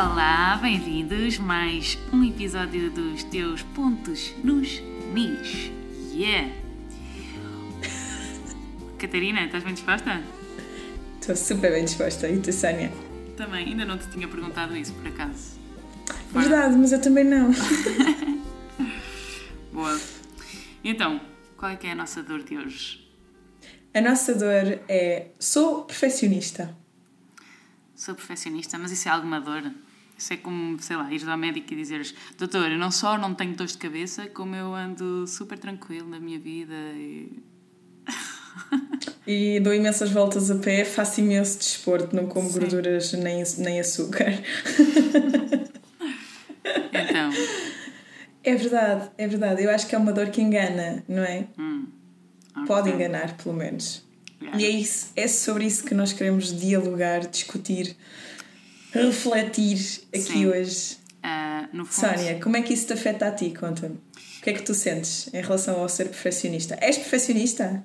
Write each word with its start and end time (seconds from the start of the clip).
Olá, 0.00 0.56
bem-vindos 0.62 1.38
mais 1.38 1.98
um 2.12 2.22
episódio 2.22 2.88
dos 2.88 3.24
teus 3.24 3.62
pontos 3.62 4.32
nos 4.44 4.80
nis. 5.12 5.72
Yeah! 6.12 6.54
Catarina, 8.96 9.44
estás 9.46 9.64
bem 9.64 9.74
disposta? 9.74 10.22
Estou 11.20 11.34
super 11.34 11.72
bem 11.72 11.84
disposta. 11.84 12.28
E 12.28 12.38
tu, 12.38 12.52
Sónia? 12.52 12.92
Também, 13.36 13.70
ainda 13.70 13.84
não 13.84 13.98
te 13.98 14.08
tinha 14.08 14.28
perguntado 14.28 14.76
isso 14.76 14.92
por 14.92 15.08
acaso. 15.08 15.58
Verdade, 16.30 16.76
mas 16.76 16.92
eu 16.92 17.00
também 17.00 17.24
não. 17.24 17.50
Boa. 19.74 20.00
Então, 20.84 21.20
qual 21.56 21.72
é 21.72 21.76
que 21.76 21.88
é 21.88 21.90
a 21.90 21.96
nossa 21.96 22.22
dor 22.22 22.44
de 22.44 22.56
hoje? 22.56 23.04
A 23.92 24.00
nossa 24.00 24.32
dor 24.32 24.78
é 24.88 25.32
sou 25.40 25.82
perfeccionista. 25.82 26.72
Sou 27.96 28.14
perfeccionista, 28.14 28.78
mas 28.78 28.92
isso 28.92 29.08
é 29.08 29.10
alguma 29.10 29.40
dor? 29.40 29.72
Isso 30.18 30.34
é 30.34 30.36
como, 30.36 30.78
sei 30.80 30.96
lá, 30.96 31.10
ires 31.12 31.28
ao 31.28 31.38
médico 31.38 31.72
e 31.72 31.76
dizeres 31.76 32.12
Doutor, 32.36 32.72
eu 32.72 32.78
não 32.78 32.90
só 32.90 33.16
não 33.16 33.32
tenho 33.34 33.54
dor 33.54 33.68
de 33.68 33.78
cabeça, 33.78 34.26
como 34.26 34.56
eu 34.56 34.74
ando 34.74 35.26
super 35.28 35.56
tranquilo 35.56 36.08
na 36.08 36.18
minha 36.18 36.40
vida 36.40 36.74
e... 36.94 37.30
e 39.26 39.60
dou 39.60 39.72
imensas 39.72 40.10
voltas 40.10 40.50
a 40.50 40.56
pé, 40.56 40.84
faço 40.84 41.20
imenso 41.20 41.58
desporto, 41.58 42.16
não 42.16 42.26
como 42.26 42.50
Sim. 42.50 42.58
gorduras 42.58 43.12
nem, 43.12 43.44
nem 43.58 43.80
açúcar. 43.80 44.32
Então... 46.92 47.30
É 48.48 48.54
verdade, 48.54 49.10
é 49.18 49.28
verdade. 49.28 49.62
Eu 49.62 49.70
acho 49.70 49.86
que 49.86 49.94
é 49.94 49.98
uma 49.98 50.12
dor 50.12 50.28
que 50.28 50.40
engana, 50.40 51.02
não 51.06 51.22
é? 51.22 51.46
Hum, 51.58 51.86
okay. 52.52 52.66
Pode 52.66 52.90
enganar, 52.90 53.36
pelo 53.36 53.54
menos. 53.54 54.02
Yeah. 54.40 54.58
E 54.58 54.64
é, 54.64 54.68
isso, 54.70 55.12
é 55.16 55.28
sobre 55.28 55.66
isso 55.66 55.84
que 55.84 55.94
nós 55.94 56.12
queremos 56.12 56.58
dialogar, 56.58 57.26
discutir, 57.26 57.94
refletir 58.92 60.02
aqui 60.12 60.20
Sim. 60.20 60.46
hoje. 60.46 60.96
Uh. 61.24 61.84
Sónia, 61.86 62.40
como 62.40 62.56
é 62.56 62.62
que 62.62 62.72
isso 62.72 62.86
te 62.86 62.92
afeta 62.94 63.28
a 63.28 63.32
ti? 63.32 63.52
Conta-me. 63.58 63.96
O 63.96 64.42
que 64.42 64.50
é 64.50 64.52
que 64.52 64.62
tu 64.62 64.74
sentes 64.74 65.28
em 65.34 65.42
relação 65.42 65.80
ao 65.80 65.88
ser 65.88 66.06
perfeccionista? 66.06 66.76
És 66.80 66.96
perfeccionista? 66.96 67.84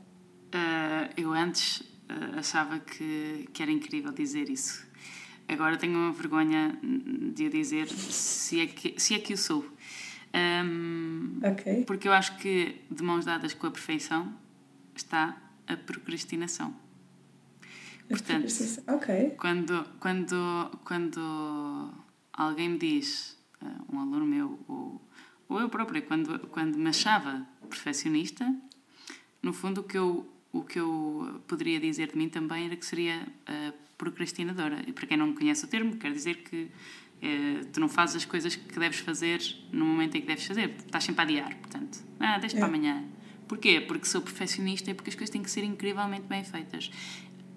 Uh, 0.53 1.09
eu 1.17 1.33
antes 1.33 1.79
uh, 1.79 2.37
achava 2.37 2.79
que, 2.79 3.49
que 3.51 3.61
era 3.61 3.71
incrível 3.71 4.11
dizer 4.11 4.49
isso. 4.49 4.85
Agora 5.47 5.77
tenho 5.77 5.93
uma 5.93 6.13
vergonha 6.13 6.77
de 6.81 7.49
dizer 7.49 7.87
se 7.89 8.61
é 8.61 8.67
que, 8.67 8.93
se 8.97 9.15
é 9.15 9.19
que 9.19 9.33
eu 9.33 9.37
sou. 9.37 9.65
Um, 10.33 11.39
ok. 11.43 11.83
Porque 11.85 12.07
eu 12.07 12.13
acho 12.13 12.37
que 12.37 12.81
de 12.89 13.03
mãos 13.03 13.25
dadas 13.25 13.53
com 13.53 13.67
a 13.67 13.71
perfeição 13.71 14.33
está 14.95 15.37
a 15.67 15.75
procrastinação. 15.75 16.73
Portanto, 18.07 18.47
okay. 18.95 19.31
quando, 19.37 19.85
quando, 19.99 20.79
quando 20.83 21.91
alguém 22.31 22.69
me 22.69 22.77
diz, 22.77 23.37
uh, 23.61 23.95
um 23.95 23.99
aluno 23.99 24.25
meu, 24.25 24.59
ou, 24.67 25.01
ou 25.49 25.59
eu 25.59 25.69
própria, 25.69 26.01
quando, 26.01 26.39
quando 26.47 26.77
me 26.77 26.89
achava 26.89 27.45
perfeccionista, 27.69 28.53
no 29.41 29.53
fundo 29.53 29.81
o 29.81 29.83
que 29.83 29.97
eu, 29.97 30.27
o 30.51 30.63
que 30.63 30.79
eu 30.79 31.41
poderia 31.47 31.79
dizer 31.79 32.11
de 32.11 32.17
mim 32.17 32.29
também 32.29 32.65
era 32.65 32.75
que 32.75 32.85
seria 32.85 33.21
uh, 33.21 33.73
procrastinadora. 33.97 34.81
E 34.87 34.91
para 34.91 35.07
quem 35.07 35.17
não 35.17 35.33
conhece 35.33 35.65
o 35.65 35.67
termo, 35.67 35.95
quer 35.97 36.11
dizer 36.11 36.43
que 36.43 36.63
uh, 36.63 37.65
tu 37.71 37.79
não 37.79 37.89
fazes 37.89 38.17
as 38.17 38.25
coisas 38.25 38.55
que 38.55 38.79
deves 38.79 38.99
fazer 38.99 39.41
no 39.71 39.85
momento 39.85 40.15
em 40.17 40.21
que 40.21 40.27
deves 40.27 40.45
fazer. 40.45 40.69
Estás 40.71 41.03
sempre 41.03 41.21
a 41.21 41.23
adiar, 41.23 41.55
portanto. 41.57 42.03
Ah, 42.19 42.37
deixa 42.37 42.57
é. 42.57 42.59
para 42.59 42.67
amanhã 42.67 43.03
Porquê? 43.47 43.81
Porque 43.81 44.05
sou 44.05 44.21
perfeccionista 44.21 44.91
e 44.91 44.93
porque 44.93 45.09
as 45.09 45.15
coisas 45.15 45.29
têm 45.29 45.43
que 45.43 45.51
ser 45.51 45.63
incrivelmente 45.63 46.25
bem 46.27 46.43
feitas. 46.43 46.89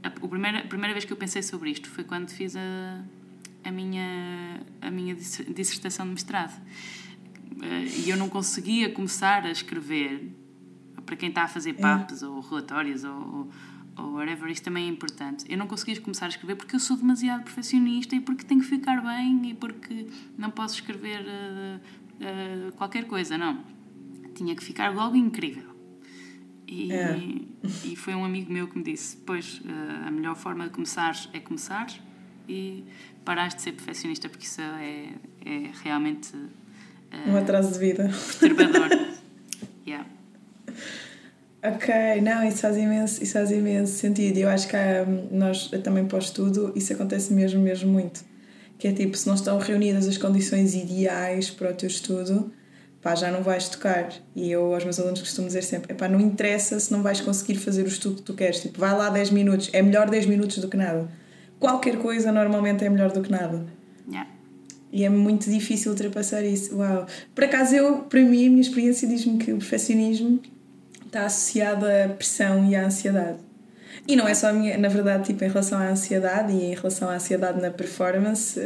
A, 0.06 0.08
a, 0.08 0.28
primeira, 0.28 0.58
a 0.60 0.66
primeira 0.66 0.92
vez 0.92 1.04
que 1.04 1.12
eu 1.12 1.16
pensei 1.16 1.42
sobre 1.42 1.70
isto 1.70 1.88
foi 1.90 2.04
quando 2.04 2.30
fiz 2.30 2.54
a, 2.54 3.02
a, 3.64 3.70
minha, 3.72 4.60
a 4.80 4.90
minha 4.90 5.14
dissertação 5.14 6.06
de 6.06 6.12
mestrado. 6.12 6.54
Eh, 7.62 8.04
e 8.04 8.10
eu 8.10 8.16
não 8.16 8.28
conseguia 8.28 8.90
começar 8.92 9.44
a 9.44 9.50
escrever, 9.50 10.30
para 11.04 11.16
quem 11.16 11.28
está 11.28 11.42
a 11.42 11.48
fazer 11.48 11.74
PAPs 11.74 12.22
é. 12.22 12.26
ou 12.26 12.40
relatórios 12.40 13.02
ou, 13.04 13.50
ou 13.96 14.12
whatever, 14.14 14.48
isto 14.50 14.64
também 14.64 14.86
é 14.86 14.88
importante. 14.88 15.44
Eu 15.48 15.58
não 15.58 15.66
conseguia 15.66 16.00
começar 16.00 16.26
a 16.26 16.28
escrever 16.28 16.54
porque 16.54 16.76
eu 16.76 16.80
sou 16.80 16.96
demasiado 16.96 17.42
perfeccionista 17.42 18.14
e 18.14 18.20
porque 18.20 18.44
tenho 18.44 18.60
que 18.60 18.66
ficar 18.66 19.02
bem 19.02 19.50
e 19.50 19.54
porque 19.54 20.06
não 20.38 20.50
posso 20.50 20.74
escrever 20.74 21.22
uh, 21.22 22.68
uh, 22.68 22.72
qualquer 22.72 23.06
coisa, 23.06 23.36
não. 23.36 23.64
Tinha 24.34 24.54
que 24.54 24.62
ficar 24.62 24.94
logo 24.94 25.16
incrível. 25.16 25.65
E, 26.68 26.92
é. 26.92 27.16
e 27.84 27.94
foi 27.94 28.14
um 28.14 28.24
amigo 28.24 28.52
meu 28.52 28.66
que 28.68 28.76
me 28.76 28.84
disse: 28.84 29.16
Pois, 29.24 29.60
eh, 29.64 30.08
a 30.08 30.10
melhor 30.10 30.34
forma 30.34 30.64
de 30.64 30.70
começar 30.70 31.14
é 31.32 31.38
começar 31.38 31.86
e 32.48 32.84
parar 33.24 33.48
de 33.48 33.62
ser 33.62 33.72
perfeccionista, 33.72 34.28
porque 34.28 34.44
isso 34.44 34.60
é, 34.60 35.10
é 35.44 35.70
realmente. 35.84 36.34
Uh, 36.34 37.30
um 37.30 37.36
atraso 37.36 37.72
de 37.72 37.78
vida. 37.78 38.10
Perturbador. 38.40 38.88
yeah. 39.86 40.06
Ok, 41.62 42.20
não, 42.20 42.46
isso 42.46 42.58
faz 42.58 42.76
imenso, 42.76 43.22
isso 43.22 43.32
faz 43.32 43.50
imenso 43.50 43.92
sentido. 43.92 44.38
Eu 44.38 44.48
acho 44.48 44.68
que 44.68 44.76
há, 44.76 45.04
nós, 45.30 45.68
também 45.82 46.06
para 46.06 46.16
o 46.16 46.20
estudo, 46.20 46.72
isso 46.76 46.92
acontece 46.92 47.32
mesmo, 47.32 47.60
mesmo 47.60 47.90
muito. 47.90 48.24
Que 48.78 48.88
é 48.88 48.92
tipo, 48.92 49.16
se 49.16 49.26
não 49.26 49.34
estão 49.34 49.58
reunidas 49.58 50.06
as 50.06 50.18
condições 50.18 50.74
ideais 50.74 51.50
para 51.50 51.70
o 51.70 51.74
teu 51.74 51.88
estudo, 51.88 52.52
pá, 53.06 53.14
já 53.14 53.30
não 53.30 53.40
vais 53.40 53.68
tocar. 53.68 54.12
E 54.34 54.50
eu 54.50 54.74
aos 54.74 54.82
meus 54.82 54.98
alunos 54.98 55.20
costumo 55.20 55.46
dizer 55.46 55.62
sempre: 55.62 55.94
pá, 55.94 56.08
não 56.08 56.20
interessa 56.20 56.80
se 56.80 56.90
não 56.90 57.02
vais 57.02 57.20
conseguir 57.20 57.54
fazer 57.54 57.84
o 57.84 57.86
estudo 57.86 58.16
que 58.16 58.22
tu 58.22 58.34
queres. 58.34 58.60
Tipo, 58.60 58.80
vai 58.80 58.96
lá 58.96 59.08
10 59.08 59.30
minutos, 59.30 59.70
é 59.72 59.80
melhor 59.80 60.10
10 60.10 60.26
minutos 60.26 60.58
do 60.58 60.68
que 60.68 60.76
nada. 60.76 61.08
Qualquer 61.60 61.98
coisa 61.98 62.32
normalmente 62.32 62.84
é 62.84 62.90
melhor 62.90 63.12
do 63.12 63.22
que 63.22 63.30
nada. 63.30 63.64
Yeah. 64.08 64.28
E 64.92 65.04
é 65.04 65.08
muito 65.08 65.48
difícil 65.48 65.92
ultrapassar 65.92 66.42
isso. 66.42 66.76
Uau! 66.76 67.06
Por 67.32 67.44
acaso, 67.44 67.76
eu, 67.76 67.98
para 67.98 68.20
mim, 68.20 68.48
a 68.48 68.50
minha 68.50 68.60
experiência 68.60 69.06
diz-me 69.06 69.38
que 69.38 69.52
o 69.52 69.58
perfeccionismo 69.58 70.40
está 71.06 71.26
associado 71.26 71.86
à 71.86 72.08
pressão 72.08 72.68
e 72.68 72.74
à 72.74 72.84
ansiedade. 72.84 73.38
E 74.08 74.14
não 74.14 74.28
é 74.28 74.34
só 74.34 74.48
a 74.48 74.52
minha, 74.52 74.78
na 74.78 74.88
verdade, 74.88 75.24
tipo, 75.24 75.44
em 75.44 75.48
relação 75.48 75.78
à 75.78 75.88
ansiedade 75.88 76.52
e 76.52 76.66
em 76.66 76.74
relação 76.74 77.08
à 77.08 77.14
ansiedade 77.14 77.60
na 77.60 77.70
performance, 77.70 78.60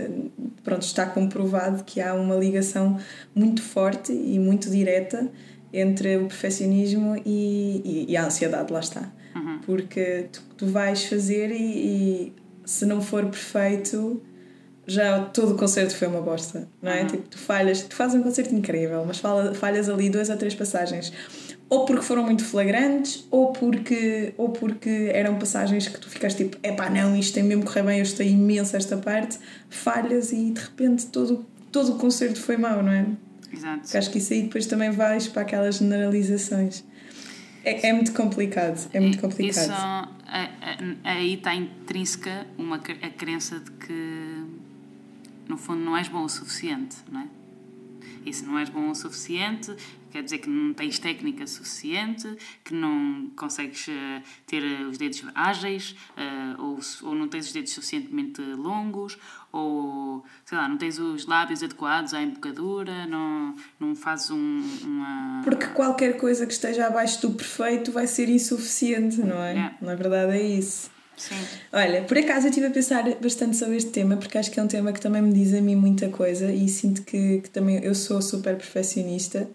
pronto, 0.62 0.82
está 0.82 1.06
comprovado 1.06 1.82
que 1.84 2.00
há 2.00 2.14
uma 2.14 2.34
ligação 2.34 2.98
muito 3.34 3.62
forte 3.62 4.12
e 4.12 4.38
muito 4.38 4.68
direta 4.70 5.28
entre 5.72 6.16
o 6.16 6.26
perfeccionismo 6.26 7.16
e, 7.24 7.82
e, 7.84 8.12
e 8.12 8.16
a 8.16 8.26
ansiedade, 8.26 8.72
lá 8.72 8.80
está. 8.80 9.10
Uhum. 9.34 9.60
Porque 9.64 10.26
tu, 10.30 10.42
tu 10.58 10.66
vais 10.66 11.04
fazer 11.04 11.50
e, 11.50 11.54
e, 11.54 12.32
se 12.64 12.84
não 12.84 13.00
for 13.00 13.24
perfeito, 13.26 14.20
já 14.86 15.20
todo 15.26 15.54
o 15.54 15.56
concerto 15.56 15.94
foi 15.94 16.08
uma 16.08 16.20
bosta, 16.20 16.68
não 16.82 16.90
é? 16.90 17.02
Uhum. 17.02 17.06
Tipo, 17.06 17.28
tu 17.28 17.38
falhas, 17.38 17.82
tu 17.82 17.94
fazes 17.94 18.18
um 18.18 18.22
concerto 18.22 18.54
incrível, 18.54 19.04
mas 19.06 19.22
falhas 19.56 19.88
ali 19.88 20.10
duas 20.10 20.28
ou 20.28 20.36
três 20.36 20.54
passagens 20.54 21.12
ou 21.70 21.84
porque 21.84 22.02
foram 22.02 22.24
muito 22.24 22.44
flagrantes, 22.44 23.24
ou 23.30 23.52
porque, 23.52 24.34
ou 24.36 24.48
porque 24.48 25.10
eram 25.14 25.38
passagens 25.38 25.86
que 25.86 26.00
tu 26.00 26.10
ficaste 26.10 26.44
tipo, 26.44 26.58
epá, 26.66 26.90
não, 26.90 27.16
isto 27.16 27.32
tem 27.32 27.44
mesmo 27.44 27.64
correr 27.64 27.84
bem, 27.84 27.98
eu 27.98 28.02
estou 28.02 28.26
imenso 28.26 28.76
esta 28.76 28.96
parte, 28.96 29.38
falhas 29.68 30.32
e 30.32 30.50
de 30.50 30.60
repente 30.60 31.06
todo, 31.06 31.46
todo 31.70 31.92
o 31.92 31.98
concerto 31.98 32.40
foi 32.40 32.56
mau, 32.56 32.82
não 32.82 32.90
é? 32.90 33.06
Exato. 33.52 33.82
Porque 33.82 33.96
acho 33.96 34.10
que 34.10 34.18
isso 34.18 34.32
aí 34.32 34.42
depois 34.42 34.66
também 34.66 34.90
vais 34.90 35.28
para 35.28 35.42
aquelas 35.42 35.76
generalizações. 35.76 36.84
É, 37.64 37.88
é 37.88 37.92
muito 37.92 38.12
complicado, 38.14 38.90
é 38.92 38.98
muito 38.98 39.20
complicado. 39.20 39.62
Isso, 39.62 39.72
aí 41.04 41.34
está 41.34 41.54
intrínseca 41.54 42.48
uma, 42.58 42.76
a 42.76 43.10
crença 43.10 43.60
de 43.60 43.70
que, 43.70 44.44
no 45.48 45.56
fundo, 45.56 45.84
não 45.84 45.96
és 45.96 46.08
bom 46.08 46.24
o 46.24 46.28
suficiente, 46.28 46.96
não 47.10 47.20
é? 47.20 47.26
E 48.26 48.32
se 48.32 48.44
não 48.44 48.58
és 48.58 48.68
bom 48.68 48.90
o 48.90 48.94
suficiente, 48.94 49.74
quer 50.10 50.22
dizer 50.22 50.38
que 50.38 50.48
não 50.48 50.74
tens 50.74 50.98
técnica 50.98 51.46
suficiente, 51.46 52.28
que 52.64 52.74
não 52.74 53.30
consegues 53.36 53.88
uh, 53.88 54.22
ter 54.46 54.62
os 54.82 54.98
dedos 54.98 55.24
ágeis, 55.34 55.96
uh, 56.16 56.62
ou, 56.62 56.78
ou 57.02 57.14
não 57.14 57.28
tens 57.28 57.46
os 57.46 57.52
dedos 57.52 57.72
suficientemente 57.72 58.40
longos, 58.40 59.18
ou 59.52 60.24
sei 60.44 60.56
lá, 60.58 60.68
não 60.68 60.76
tens 60.76 60.98
os 60.98 61.26
lábios 61.26 61.62
adequados 61.62 62.14
à 62.14 62.22
embocadura, 62.22 63.06
não, 63.06 63.54
não 63.78 63.94
fazes 63.96 64.30
um, 64.30 64.62
uma. 64.84 65.40
Porque 65.42 65.66
qualquer 65.68 66.16
coisa 66.16 66.46
que 66.46 66.52
esteja 66.52 66.86
abaixo 66.86 67.20
do 67.22 67.34
perfeito 67.34 67.90
vai 67.90 68.06
ser 68.06 68.28
insuficiente, 68.28 69.20
não 69.20 69.42
é? 69.42 69.52
Yeah. 69.52 69.76
Na 69.80 69.94
verdade 69.94 70.32
é 70.32 70.42
isso. 70.42 70.90
Sim. 71.20 71.36
Olha, 71.70 72.02
por 72.04 72.16
acaso 72.16 72.46
eu 72.46 72.48
estive 72.48 72.66
a 72.68 72.70
pensar 72.70 73.04
bastante 73.20 73.54
sobre 73.54 73.76
este 73.76 73.90
tema 73.90 74.16
porque 74.16 74.38
acho 74.38 74.50
que 74.50 74.58
é 74.58 74.62
um 74.62 74.66
tema 74.66 74.90
que 74.90 75.00
também 75.00 75.20
me 75.20 75.34
diz 75.34 75.52
a 75.52 75.60
mim 75.60 75.76
muita 75.76 76.08
coisa 76.08 76.50
e 76.50 76.66
sinto 76.66 77.02
que, 77.02 77.42
que 77.42 77.50
também 77.50 77.78
eu 77.84 77.94
sou 77.94 78.22
super 78.22 78.56
perfeccionista 78.56 79.46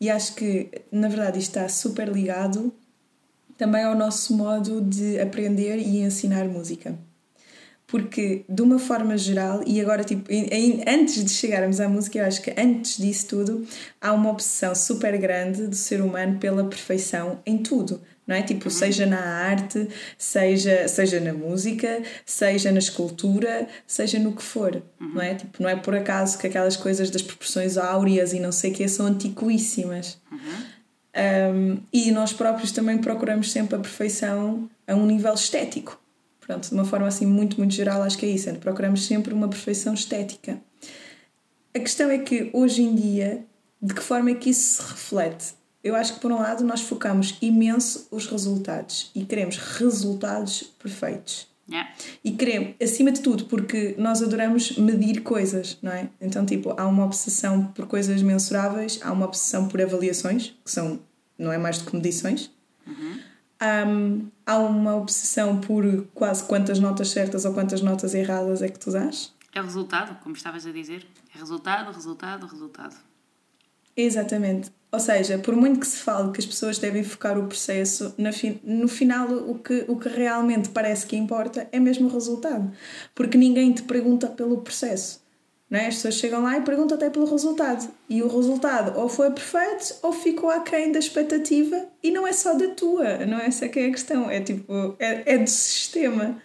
e 0.00 0.10
acho 0.10 0.34
que, 0.34 0.68
na 0.90 1.06
verdade, 1.06 1.38
isto 1.38 1.56
está 1.56 1.68
super 1.68 2.08
ligado 2.08 2.74
também 3.56 3.84
ao 3.84 3.94
nosso 3.94 4.36
modo 4.36 4.80
de 4.80 5.20
aprender 5.20 5.78
e 5.78 6.00
ensinar 6.00 6.44
música. 6.46 6.98
Porque, 7.86 8.44
de 8.48 8.62
uma 8.62 8.80
forma 8.80 9.16
geral, 9.16 9.62
e 9.64 9.80
agora, 9.80 10.02
tipo, 10.02 10.28
antes 10.88 11.24
de 11.24 11.30
chegarmos 11.30 11.78
à 11.78 11.88
música, 11.88 12.18
eu 12.18 12.24
acho 12.24 12.42
que 12.42 12.52
antes 12.58 12.96
disso 12.96 13.28
tudo, 13.28 13.64
há 14.00 14.12
uma 14.12 14.30
obsessão 14.30 14.74
super 14.74 15.16
grande 15.18 15.68
do 15.68 15.76
ser 15.76 16.00
humano 16.00 16.38
pela 16.40 16.64
perfeição 16.64 17.38
em 17.46 17.58
tudo 17.58 18.00
não 18.26 18.36
é? 18.36 18.42
Tipo, 18.42 18.64
uhum. 18.64 18.70
seja 18.70 19.06
na 19.06 19.20
arte, 19.20 19.88
seja, 20.16 20.86
seja 20.88 21.20
na 21.20 21.32
música, 21.32 22.02
seja 22.24 22.70
na 22.70 22.78
escultura, 22.78 23.66
seja 23.86 24.18
no 24.18 24.32
que 24.32 24.42
for, 24.42 24.82
uhum. 25.00 25.14
não 25.14 25.22
é? 25.22 25.34
Tipo, 25.34 25.62
não 25.62 25.68
é 25.68 25.76
por 25.76 25.94
acaso 25.94 26.38
que 26.38 26.46
aquelas 26.46 26.76
coisas 26.76 27.10
das 27.10 27.22
proporções 27.22 27.76
áureas 27.76 28.32
e 28.32 28.40
não 28.40 28.52
sei 28.52 28.70
o 28.70 28.74
que 28.74 28.86
são 28.88 29.06
antiquíssimas. 29.06 30.18
Uhum. 30.30 30.72
Um, 31.14 31.78
e 31.92 32.10
nós 32.10 32.32
próprios 32.32 32.72
também 32.72 32.96
procuramos 32.98 33.52
sempre 33.52 33.76
a 33.76 33.78
perfeição 33.78 34.68
a 34.86 34.94
um 34.94 35.06
nível 35.06 35.34
estético. 35.34 36.00
Pronto, 36.40 36.68
de 36.68 36.74
uma 36.74 36.84
forma 36.84 37.06
assim 37.06 37.26
muito, 37.26 37.56
muito 37.58 37.74
geral, 37.74 38.02
acho 38.02 38.18
que 38.18 38.26
é 38.26 38.30
isso. 38.30 38.48
É, 38.48 38.52
procuramos 38.54 39.06
sempre 39.06 39.32
uma 39.32 39.48
perfeição 39.48 39.94
estética. 39.94 40.58
A 41.74 41.78
questão 41.78 42.10
é 42.10 42.18
que 42.18 42.50
hoje 42.52 42.82
em 42.82 42.94
dia, 42.94 43.44
de 43.80 43.94
que 43.94 44.02
forma 44.02 44.30
é 44.30 44.34
que 44.34 44.50
isso 44.50 44.82
se 44.82 44.90
reflete? 44.90 45.54
Eu 45.82 45.94
acho 45.96 46.14
que 46.14 46.20
por 46.20 46.30
um 46.30 46.36
lado 46.36 46.64
nós 46.64 46.80
focamos 46.80 47.36
imenso 47.40 48.06
os 48.10 48.26
resultados 48.26 49.10
e 49.14 49.24
queremos 49.24 49.56
resultados 49.56 50.62
perfeitos. 50.78 51.50
Yeah. 51.68 51.90
E 52.22 52.32
queremos, 52.32 52.74
acima 52.82 53.10
de 53.12 53.20
tudo, 53.20 53.46
porque 53.46 53.94
nós 53.96 54.22
adoramos 54.22 54.76
medir 54.76 55.22
coisas, 55.22 55.78
não 55.80 55.92
é? 55.92 56.08
Então, 56.20 56.44
tipo, 56.44 56.74
há 56.78 56.86
uma 56.86 57.04
obsessão 57.04 57.66
por 57.68 57.86
coisas 57.86 58.20
mensuráveis, 58.20 59.00
há 59.02 59.12
uma 59.12 59.26
obsessão 59.26 59.68
por 59.68 59.80
avaliações, 59.80 60.54
que 60.64 60.70
são, 60.70 61.00
não 61.38 61.52
é 61.52 61.58
mais 61.58 61.78
do 61.78 61.88
que 61.88 61.96
medições. 61.96 62.50
Uhum. 62.86 63.18
Um, 63.62 64.28
há 64.44 64.58
uma 64.58 64.96
obsessão 64.96 65.60
por 65.60 65.84
quase 66.12 66.44
quantas 66.44 66.80
notas 66.80 67.10
certas 67.10 67.44
ou 67.44 67.54
quantas 67.54 67.80
notas 67.80 68.12
erradas 68.12 68.60
é 68.60 68.68
que 68.68 68.78
tu 68.78 68.90
dás. 68.90 69.32
É 69.54 69.60
resultado, 69.60 70.18
como 70.20 70.34
estavas 70.34 70.66
a 70.66 70.72
dizer. 70.72 71.06
É 71.34 71.38
resultado, 71.38 71.92
resultado, 71.92 72.46
resultado. 72.46 72.96
Exatamente. 73.96 74.70
Ou 74.92 75.00
seja, 75.00 75.38
por 75.38 75.56
muito 75.56 75.80
que 75.80 75.86
se 75.86 75.96
fale 75.96 76.30
que 76.32 76.38
as 76.38 76.44
pessoas 76.44 76.78
devem 76.78 77.02
focar 77.02 77.38
o 77.38 77.46
processo, 77.46 78.14
no 78.62 78.86
final 78.86 79.26
o 79.32 79.58
que, 79.58 79.86
o 79.88 79.96
que 79.96 80.08
realmente 80.10 80.68
parece 80.68 81.06
que 81.06 81.16
importa 81.16 81.66
é 81.72 81.80
mesmo 81.80 82.08
o 82.08 82.12
resultado. 82.12 82.70
Porque 83.14 83.38
ninguém 83.38 83.72
te 83.72 83.82
pergunta 83.84 84.26
pelo 84.26 84.58
processo. 84.58 85.22
Não 85.70 85.80
é? 85.80 85.86
As 85.86 85.94
pessoas 85.94 86.16
chegam 86.16 86.42
lá 86.42 86.58
e 86.58 86.60
perguntam 86.60 86.98
até 86.98 87.08
pelo 87.08 87.24
resultado. 87.24 87.90
E 88.06 88.22
o 88.22 88.28
resultado 88.28 89.00
ou 89.00 89.08
foi 89.08 89.30
perfeito 89.30 89.94
ou 90.02 90.12
ficou 90.12 90.50
aquém 90.50 90.92
da 90.92 90.98
expectativa 90.98 91.86
e 92.02 92.10
não 92.10 92.26
é 92.26 92.32
só 92.34 92.52
da 92.52 92.68
tua, 92.68 93.24
não 93.24 93.38
é 93.38 93.46
essa 93.46 93.66
que 93.70 93.80
é 93.80 93.86
a 93.86 93.90
questão, 93.90 94.30
é 94.30 94.42
tipo, 94.42 94.94
é, 94.98 95.34
é 95.34 95.38
do 95.38 95.48
sistema. 95.48 96.36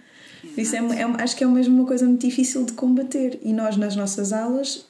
Isso 0.56 0.74
é, 0.74 0.80
é, 0.80 1.04
acho 1.22 1.36
que 1.36 1.44
é 1.44 1.48
mesmo 1.48 1.76
uma 1.76 1.86
coisa 1.86 2.06
muito 2.06 2.26
difícil 2.26 2.64
de 2.64 2.72
combater. 2.72 3.38
E 3.44 3.52
nós, 3.52 3.76
nas 3.76 3.98
nossas 3.98 4.32
aulas, 4.32 4.88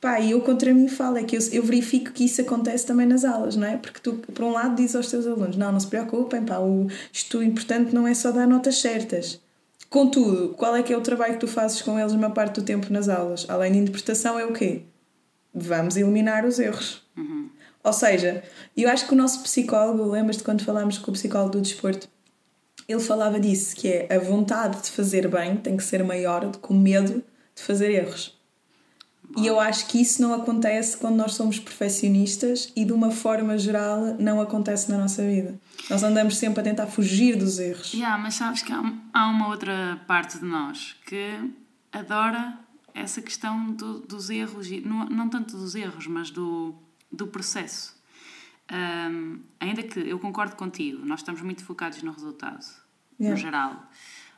Pá, 0.00 0.20
e 0.20 0.32
eu 0.32 0.40
contra 0.42 0.72
mim 0.74 0.88
falo, 0.88 1.16
é 1.16 1.24
que 1.24 1.36
eu, 1.36 1.40
eu 1.52 1.62
verifico 1.62 2.12
que 2.12 2.24
isso 2.24 2.40
acontece 2.40 2.86
também 2.86 3.06
nas 3.06 3.24
aulas, 3.24 3.56
não 3.56 3.66
é? 3.66 3.76
Porque 3.76 3.98
tu, 3.98 4.12
por 4.14 4.44
um 4.44 4.52
lado, 4.52 4.76
dizes 4.76 4.94
aos 4.94 5.10
teus 5.10 5.26
alunos: 5.26 5.56
não, 5.56 5.72
não 5.72 5.80
se 5.80 5.86
preocupem, 5.86 6.44
pá, 6.44 6.58
o, 6.58 6.86
isto 7.12 7.42
importante 7.42 7.94
não 7.94 8.06
é 8.06 8.14
só 8.14 8.30
dar 8.30 8.46
notas 8.46 8.78
certas. 8.78 9.40
Contudo, 9.88 10.50
qual 10.50 10.76
é 10.76 10.82
que 10.82 10.92
é 10.92 10.96
o 10.96 11.00
trabalho 11.00 11.34
que 11.34 11.40
tu 11.40 11.48
fazes 11.48 11.80
com 11.80 11.98
eles 11.98 12.12
uma 12.12 12.30
parte 12.30 12.60
do 12.60 12.62
tempo 12.64 12.92
nas 12.92 13.08
aulas? 13.08 13.46
Além 13.48 13.72
de 13.72 13.78
interpretação, 13.78 14.38
é 14.38 14.44
o 14.44 14.52
quê? 14.52 14.82
Vamos 15.54 15.96
eliminar 15.96 16.44
os 16.44 16.58
erros. 16.58 17.02
Uhum. 17.16 17.48
Ou 17.82 17.92
seja, 17.92 18.42
eu 18.76 18.90
acho 18.90 19.06
que 19.06 19.14
o 19.14 19.16
nosso 19.16 19.42
psicólogo, 19.42 20.10
lembras-te 20.10 20.42
quando 20.42 20.64
falámos 20.64 20.98
com 20.98 21.10
o 21.10 21.14
psicólogo 21.14 21.52
do 21.52 21.60
desporto? 21.60 22.08
Ele 22.88 23.00
falava 23.00 23.38
disso, 23.40 23.74
que 23.76 23.88
é 23.88 24.14
a 24.14 24.18
vontade 24.18 24.82
de 24.82 24.90
fazer 24.90 25.28
bem 25.28 25.56
tem 25.56 25.76
que 25.76 25.84
ser 25.84 26.02
maior 26.04 26.44
do 26.46 26.58
que 26.58 26.72
o 26.72 26.74
medo 26.74 27.22
de 27.54 27.62
fazer 27.62 27.90
erros. 27.90 28.35
E 29.36 29.46
eu 29.46 29.60
acho 29.60 29.88
que 29.88 30.00
isso 30.00 30.22
não 30.22 30.32
acontece 30.32 30.96
quando 30.96 31.16
nós 31.16 31.34
somos 31.34 31.58
perfeccionistas 31.58 32.72
e, 32.76 32.84
de 32.84 32.92
uma 32.92 33.10
forma 33.10 33.58
geral, 33.58 34.16
não 34.18 34.40
acontece 34.40 34.90
na 34.90 34.96
nossa 34.96 35.22
vida. 35.22 35.58
Nós 35.90 36.02
andamos 36.02 36.36
sempre 36.36 36.60
a 36.60 36.62
tentar 36.62 36.86
fugir 36.86 37.36
dos 37.36 37.58
erros. 37.58 37.92
Yeah, 37.92 38.16
mas 38.16 38.34
sabes 38.34 38.62
que 38.62 38.72
há, 38.72 38.82
há 39.12 39.28
uma 39.28 39.48
outra 39.48 40.00
parte 40.06 40.38
de 40.38 40.44
nós 40.44 40.96
que 41.06 41.50
adora 41.92 42.58
essa 42.94 43.20
questão 43.20 43.72
do, 43.72 44.00
dos 44.00 44.30
erros, 44.30 44.70
não, 44.82 45.06
não 45.06 45.28
tanto 45.28 45.56
dos 45.56 45.74
erros, 45.74 46.06
mas 46.06 46.30
do, 46.30 46.74
do 47.12 47.26
processo. 47.26 47.94
Um, 48.72 49.40
ainda 49.60 49.82
que 49.82 50.00
eu 50.00 50.18
concordo 50.18 50.56
contigo, 50.56 51.04
nós 51.04 51.20
estamos 51.20 51.40
muito 51.42 51.64
focados 51.64 52.02
no 52.02 52.10
resultado, 52.10 52.64
yeah. 53.20 53.34
no 53.34 53.36
geral. 53.36 53.90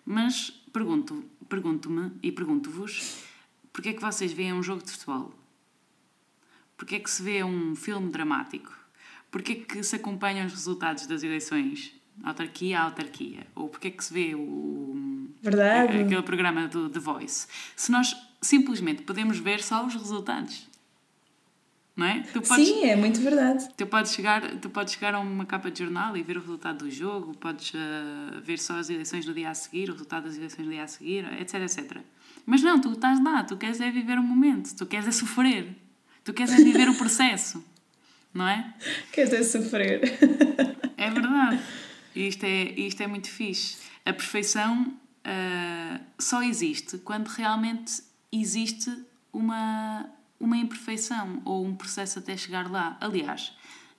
Mas 0.04 0.50
pergunto, 0.72 1.24
pergunto-me 1.48 2.12
e 2.22 2.32
pergunto-vos 2.32 3.27
Porquê 3.78 3.90
é 3.90 3.92
que 3.92 4.02
vocês 4.02 4.32
veem 4.32 4.52
um 4.52 4.60
jogo 4.60 4.82
de 4.82 4.90
futebol? 4.90 5.32
Porquê 6.76 6.96
é 6.96 6.98
que 6.98 7.08
se 7.08 7.22
vê 7.22 7.44
um 7.44 7.76
filme 7.76 8.10
dramático? 8.10 8.76
Porquê 9.30 9.52
é 9.52 9.54
que 9.54 9.84
se 9.84 9.94
acompanham 9.94 10.44
os 10.46 10.52
resultados 10.52 11.06
das 11.06 11.22
eleições? 11.22 11.94
Autarquia 12.24 12.80
a 12.80 12.82
autarquia? 12.82 13.46
Ou 13.54 13.68
porquê 13.68 13.86
é 13.86 13.90
que 13.92 14.04
se 14.04 14.12
vê 14.12 14.34
o... 14.34 15.28
Verdade. 15.40 15.96
Aquele 15.96 16.22
programa 16.22 16.66
do 16.66 16.90
The 16.90 16.98
Voice? 16.98 17.46
Se 17.76 17.92
nós 17.92 18.16
simplesmente 18.42 19.02
podemos 19.02 19.38
ver 19.38 19.62
só 19.62 19.86
os 19.86 19.94
resultados. 19.94 20.66
Não 21.94 22.04
é? 22.04 22.24
Podes, 22.32 22.48
Sim, 22.48 22.84
é 22.84 22.96
muito 22.96 23.20
verdade. 23.20 23.68
Tu 23.76 23.86
podes, 23.86 24.12
chegar, 24.12 24.56
tu 24.56 24.68
podes 24.70 24.94
chegar 24.94 25.14
a 25.14 25.20
uma 25.20 25.46
capa 25.46 25.70
de 25.70 25.84
jornal 25.84 26.16
e 26.16 26.22
ver 26.24 26.36
o 26.36 26.40
resultado 26.40 26.78
do 26.78 26.90
jogo, 26.90 27.32
podes 27.36 27.72
uh, 27.74 28.40
ver 28.42 28.58
só 28.58 28.76
as 28.76 28.90
eleições 28.90 29.24
no 29.24 29.32
dia 29.32 29.50
a 29.50 29.54
seguir, 29.54 29.88
o 29.88 29.92
resultado 29.92 30.24
das 30.24 30.36
eleições 30.36 30.64
no 30.64 30.72
dia 30.72 30.82
a 30.82 30.88
seguir, 30.88 31.24
etc, 31.40 31.62
etc. 31.62 32.02
Mas 32.50 32.62
não, 32.62 32.80
tu 32.80 32.92
estás 32.92 33.22
lá, 33.22 33.44
tu 33.44 33.58
queres 33.58 33.78
é 33.78 33.90
viver 33.90 34.18
o 34.18 34.22
momento, 34.22 34.74
tu 34.74 34.86
queres 34.86 35.06
é 35.06 35.10
sofrer, 35.10 35.76
tu 36.24 36.32
queres 36.32 36.54
é 36.54 36.56
viver 36.56 36.88
o 36.88 36.94
processo, 36.94 37.62
não 38.32 38.48
é? 38.48 38.74
Queres 39.12 39.34
é 39.34 39.42
sofrer. 39.42 40.00
É 40.96 41.10
verdade. 41.10 41.62
E 42.14 42.26
isto 42.26 42.44
é, 42.44 42.72
isto 42.72 43.02
é 43.02 43.06
muito 43.06 43.28
fixe. 43.28 43.76
A 44.04 44.14
perfeição 44.14 44.82
uh, 44.88 46.00
só 46.18 46.42
existe 46.42 46.96
quando 46.98 47.28
realmente 47.28 48.02
existe 48.32 48.96
uma, 49.30 50.08
uma 50.40 50.56
imperfeição 50.56 51.42
ou 51.44 51.66
um 51.66 51.74
processo 51.74 52.18
até 52.18 52.34
chegar 52.34 52.70
lá. 52.70 52.96
Aliás, 52.98 53.52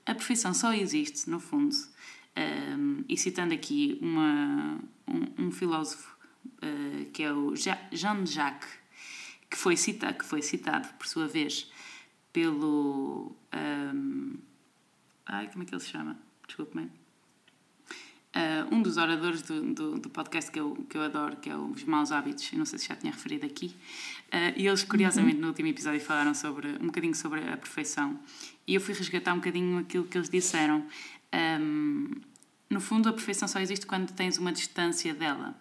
a 0.07 0.15
perfeição 0.15 0.55
só 0.55 0.73
existe, 0.73 1.29
no 1.29 1.39
fundo, 1.39 1.75
um, 1.75 3.01
ah, 3.01 3.03
e 3.07 3.15
citando 3.15 3.53
aqui 3.53 3.99
uma, 4.01 4.79
um, 5.07 5.45
um 5.45 5.51
filósofo 5.51 6.19
uh, 6.63 7.05
que 7.11 7.23
é 7.23 7.31
o 7.31 7.53
Jean-Jacques, 7.55 8.69
que 9.49 9.57
foi, 9.57 9.75
citado, 9.75 10.17
que 10.17 10.25
foi 10.25 10.41
citado, 10.41 10.87
por 10.95 11.07
sua 11.07 11.27
vez, 11.27 11.71
pelo. 12.31 13.35
Um, 13.53 14.35
ai, 15.25 15.47
como 15.51 15.63
é 15.63 15.65
que 15.65 15.73
ele 15.73 15.81
se 15.81 15.89
chama? 15.89 16.17
Desculpe-me. 16.47 16.89
Uh, 18.35 18.75
um 18.75 18.81
dos 18.81 18.97
oradores 18.97 19.41
do, 19.41 19.73
do, 19.73 19.99
do, 19.99 20.09
podcast 20.09 20.51
que 20.51 20.59
eu, 20.59 20.75
que 20.87 20.95
eu 20.95 21.01
adoro, 21.01 21.37
que 21.37 21.49
é 21.49 21.56
Os 21.57 21.83
Maus 21.83 22.11
Hábitos, 22.11 22.47
eu 22.53 22.59
não 22.59 22.65
sei 22.65 22.77
se 22.77 22.87
já 22.87 22.95
tinha 22.95 23.11
referido 23.11 23.44
aqui, 23.44 23.75
uh, 24.27 24.53
e 24.56 24.68
eles, 24.68 24.83
curiosamente, 24.83 25.37
uhum. 25.37 25.41
no 25.41 25.47
último 25.47 25.68
episódio 25.68 25.99
falaram 25.99 26.35
sobre, 26.35 26.68
um 26.79 26.85
bocadinho 26.85 27.15
sobre 27.15 27.41
a 27.49 27.57
perfeição, 27.57 28.19
e 28.68 28.75
eu 28.75 28.81
fui 28.81 28.94
resgatar 28.94 29.33
um 29.33 29.37
bocadinho 29.37 29.79
aquilo 29.79 30.03
que 30.03 30.15
eles 30.15 30.29
disseram. 30.29 30.85
Um, 31.33 32.11
no 32.69 32.79
fundo, 32.79 33.09
a 33.09 33.13
perfeição 33.13 33.47
só 33.47 33.59
existe 33.59 33.87
quando 33.87 34.11
tens 34.13 34.37
uma 34.37 34.51
distância 34.51 35.11
dela. 35.11 35.56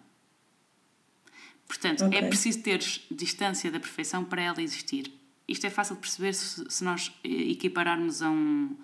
Portanto, 1.69 2.03
é 2.03 2.07
okay. 2.07 2.19
é 2.19 2.27
preciso 2.27 2.63
ter 2.63 2.79
distância 3.11 3.69
da 3.69 3.79
perfeição 3.79 4.25
para 4.25 4.41
ela 4.41 4.59
existir. 4.59 5.13
Isto 5.47 5.67
é 5.67 5.69
fácil 5.69 5.93
de 5.95 6.01
perceber 6.01 6.33
se, 6.33 6.65
se 6.67 6.83
nós 6.83 7.11
eh, 7.23 7.51
equipararmos 7.51 8.23
a 8.23 8.29
um, 8.31 8.75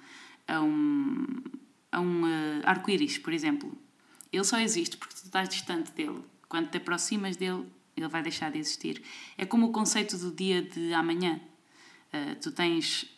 a 0.48 0.62
um, 0.62 1.25
a 1.92 2.00
um 2.00 2.24
uh, 2.24 2.62
arco-íris, 2.63 3.18
por 3.18 3.34
exemplo. 3.34 3.75
Ele 4.32 4.44
só 4.44 4.60
existe 4.60 4.98
porque 4.98 5.15
tu 5.15 5.25
estás 5.25 5.50
distante 5.50 5.92
dele. 5.94 6.20
Quando 6.48 6.70
te 6.70 6.77
aproximas 6.77 7.36
dele, 7.36 7.65
ele 7.98 8.08
vai 8.08 8.22
deixar 8.22 8.51
de 8.51 8.60
existir. 8.60 9.01
É 9.36 9.48
como 9.48 9.65
o 9.65 9.72
conceito 9.72 10.15
do 10.15 10.30
dia 10.32 10.62
de 10.62 10.94
amanhã. 10.94 11.42
Uh, 12.13 12.36
tu 12.39 12.51
tens. 12.51 13.10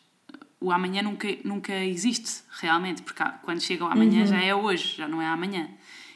O 0.62 0.72
amanhã 0.72 1.02
nunca, 1.02 1.28
nunca 1.44 1.76
existe 1.84 2.42
realmente, 2.62 3.02
porque 3.02 3.22
quando 3.44 3.62
chega 3.62 3.84
o 3.84 3.88
amanhã 3.88 4.22
uhum. 4.22 4.28
já 4.28 4.42
é 4.42 4.56
hoje, 4.56 4.96
já 4.96 5.10
não 5.10 5.22
é 5.22 5.28
amanhã. 5.28 5.70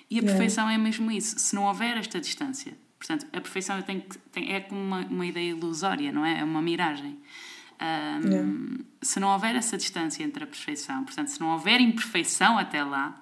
E 0.10 0.20
a 0.20 0.24
perfeição 0.24 0.70
é 0.70 0.77
mesmo 0.77 1.12
isso. 1.12 1.38
Se 1.38 1.53
não 1.53 1.65
houver 1.65 1.98
esta 1.98 2.20
distância, 2.20 2.75
Portanto, 3.01 3.25
a 3.34 3.41
perfeição 3.41 3.81
tem, 3.81 4.05
tem, 4.31 4.53
é 4.53 4.60
como 4.60 4.79
uma, 4.79 5.00
uma 5.08 5.25
ideia 5.25 5.50
ilusória, 5.50 6.12
não 6.12 6.24
é? 6.24 6.41
É 6.41 6.43
uma 6.43 6.62
miragem. 6.62 7.17
Um, 7.81 8.29
yeah. 8.29 8.50
Se 9.01 9.20
não 9.20 9.29
houver 9.29 9.55
essa 9.55 9.75
distância 9.75 10.24
entre 10.24 10.43
a 10.43 10.48
perfeição, 10.48 11.03
portanto, 11.03 11.29
se 11.29 11.39
não 11.39 11.51
houver 11.51 11.81
imperfeição 11.81 12.60
até 12.60 12.84
lá, 12.84 13.20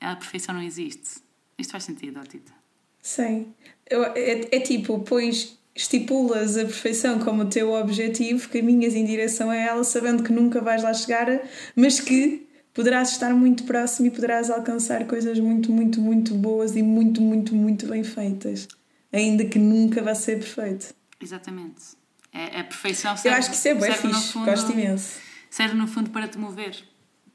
a 0.00 0.16
perfeição 0.16 0.52
não 0.52 0.62
existe. 0.62 1.20
Isto 1.56 1.70
faz 1.70 1.84
sentido, 1.84 2.18
Otita? 2.18 2.52
Sim. 3.00 3.54
É, 3.88 4.56
é 4.56 4.60
tipo, 4.60 4.98
pois 4.98 5.56
estipulas 5.76 6.56
a 6.56 6.64
perfeição 6.64 7.20
como 7.20 7.42
o 7.42 7.46
teu 7.46 7.72
objetivo, 7.72 8.48
caminhas 8.48 8.96
em 8.96 9.04
direção 9.04 9.48
a 9.48 9.54
ela, 9.54 9.84
sabendo 9.84 10.24
que 10.24 10.32
nunca 10.32 10.60
vais 10.60 10.82
lá 10.82 10.92
chegar, 10.92 11.40
mas 11.76 12.00
que 12.00 12.48
poderás 12.74 13.12
estar 13.12 13.32
muito 13.32 13.62
próximo 13.62 14.08
e 14.08 14.10
poderás 14.10 14.50
alcançar 14.50 15.06
coisas 15.06 15.38
muito, 15.38 15.70
muito, 15.70 16.00
muito 16.00 16.34
boas 16.34 16.74
e 16.74 16.82
muito, 16.82 17.22
muito, 17.22 17.54
muito 17.54 17.86
bem 17.86 18.02
feitas. 18.02 18.66
Ainda 19.12 19.44
que 19.44 19.58
nunca 19.58 20.02
vá 20.02 20.14
ser 20.14 20.38
perfeito. 20.38 20.94
Exatamente. 21.20 21.98
É, 22.32 22.60
a 22.60 22.64
perfeição 22.64 23.16
serve, 23.16 23.34
Eu 23.34 23.38
acho 23.38 23.50
que 23.50 23.56
isso 23.56 23.68
é 23.68 23.74
bem 23.74 23.92
fixe, 23.92 24.32
fundo, 24.32 24.46
gosto 24.46 24.72
imenso. 24.72 25.18
Serve 25.48 25.74
no 25.74 25.86
fundo 25.86 26.10
para 26.10 26.28
te 26.28 26.38
mover, 26.38 26.76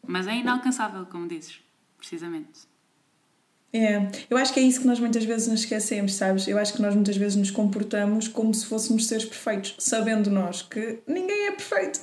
mas 0.07 0.25
é 0.27 0.35
inalcançável, 0.35 1.05
como 1.05 1.27
dizes, 1.27 1.59
precisamente. 1.97 2.75
É, 3.73 4.09
eu 4.29 4.37
acho 4.37 4.53
que 4.53 4.59
é 4.61 4.63
isso 4.63 4.79
que 4.79 4.87
nós 4.87 5.01
muitas 5.01 5.25
vezes 5.25 5.49
nos 5.49 5.59
esquecemos, 5.59 6.15
sabes? 6.15 6.47
Eu 6.47 6.57
acho 6.57 6.73
que 6.73 6.81
nós 6.81 6.95
muitas 6.95 7.17
vezes 7.17 7.35
nos 7.35 7.51
comportamos 7.51 8.29
como 8.29 8.53
se 8.53 8.65
fôssemos 8.65 9.05
seres 9.05 9.25
perfeitos, 9.25 9.75
sabendo 9.79 10.29
nós 10.29 10.61
que 10.61 10.99
ninguém 11.05 11.47
é 11.47 11.51
perfeito. 11.51 11.99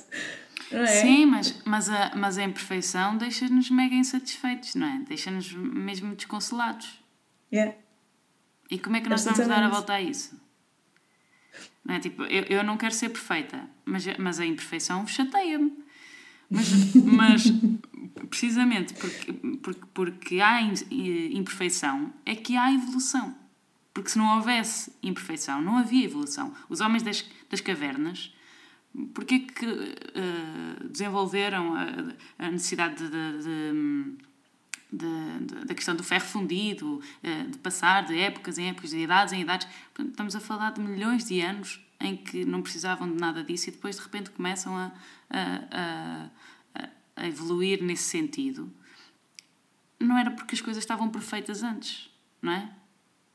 É? 0.71 0.85
Sim, 0.85 1.25
mas, 1.25 1.55
mas, 1.65 1.89
a, 1.89 2.11
mas 2.15 2.37
a 2.37 2.43
imperfeição 2.43 3.17
deixa-nos 3.17 3.71
mega 3.71 3.95
insatisfeitos, 3.95 4.75
não 4.75 4.85
é? 4.85 4.99
Deixa-nos 5.07 5.51
mesmo 5.53 6.15
desconsolados. 6.15 7.03
Yeah. 7.51 7.75
E 8.73 8.79
como 8.79 8.95
é 8.95 9.01
que 9.01 9.07
nós 9.07 9.23
vamos 9.23 9.47
dar 9.47 9.61
a 9.61 9.69
volta 9.69 9.93
a 9.93 10.01
isso? 10.01 10.35
Não 11.85 11.93
é? 11.93 11.99
Tipo, 11.99 12.23
eu, 12.23 12.43
eu 12.45 12.63
não 12.63 12.75
quero 12.75 12.91
ser 12.91 13.09
perfeita, 13.09 13.69
mas, 13.85 14.03
mas 14.17 14.39
a 14.39 14.45
imperfeição 14.47 15.05
chateia-me. 15.05 15.71
Mas, 16.49 16.69
mas 17.05 17.43
precisamente 18.31 18.95
porque, 18.95 19.33
porque, 19.61 19.85
porque 19.93 20.41
há 20.41 20.59
imperfeição 20.59 22.11
é 22.25 22.35
que 22.35 22.57
há 22.57 22.73
evolução. 22.73 23.35
Porque 23.93 24.09
se 24.09 24.17
não 24.17 24.37
houvesse 24.37 24.91
imperfeição, 25.03 25.61
não 25.61 25.77
havia 25.77 26.05
evolução. 26.05 26.51
Os 26.67 26.81
homens 26.81 27.03
das, 27.03 27.23
das 27.51 27.61
cavernas, 27.61 28.33
porquê 29.13 29.37
que 29.37 29.67
uh, 29.67 30.89
desenvolveram 30.89 31.75
a, 31.75 31.85
a 32.39 32.49
necessidade 32.49 32.95
de, 32.95 33.07
de, 33.07 33.43
de, 33.43 34.17
da 34.95 35.73
questão 35.73 35.95
do 35.95 36.03
ferro 36.03 36.25
fundido, 36.25 37.01
uh, 37.23 37.51
de 37.51 37.57
passar 37.57 38.05
de 38.05 38.17
épocas 38.17 38.57
em 38.57 38.69
épocas, 38.69 38.91
de 38.91 38.99
idades 38.99 39.33
em 39.33 39.41
idades? 39.41 39.67
Portanto, 39.93 40.11
estamos 40.11 40.35
a 40.35 40.39
falar 40.39 40.71
de 40.71 40.81
milhões 40.81 41.25
de 41.25 41.41
anos 41.41 41.83
em 41.99 42.15
que 42.15 42.45
não 42.45 42.61
precisavam 42.61 43.09
de 43.09 43.19
nada 43.19 43.43
disso 43.43 43.69
e 43.69 43.71
depois 43.71 43.95
de 43.95 44.01
repente 44.01 44.29
começam 44.29 44.75
a, 44.75 44.91
a, 45.29 46.29
a, 46.75 46.89
a 47.15 47.27
evoluir 47.27 47.81
nesse 47.83 48.03
sentido. 48.03 48.71
Não 49.99 50.17
era 50.17 50.31
porque 50.31 50.53
as 50.53 50.61
coisas 50.61 50.83
estavam 50.83 51.09
perfeitas 51.09 51.63
antes, 51.63 52.09
não 52.41 52.51
é? 52.51 52.69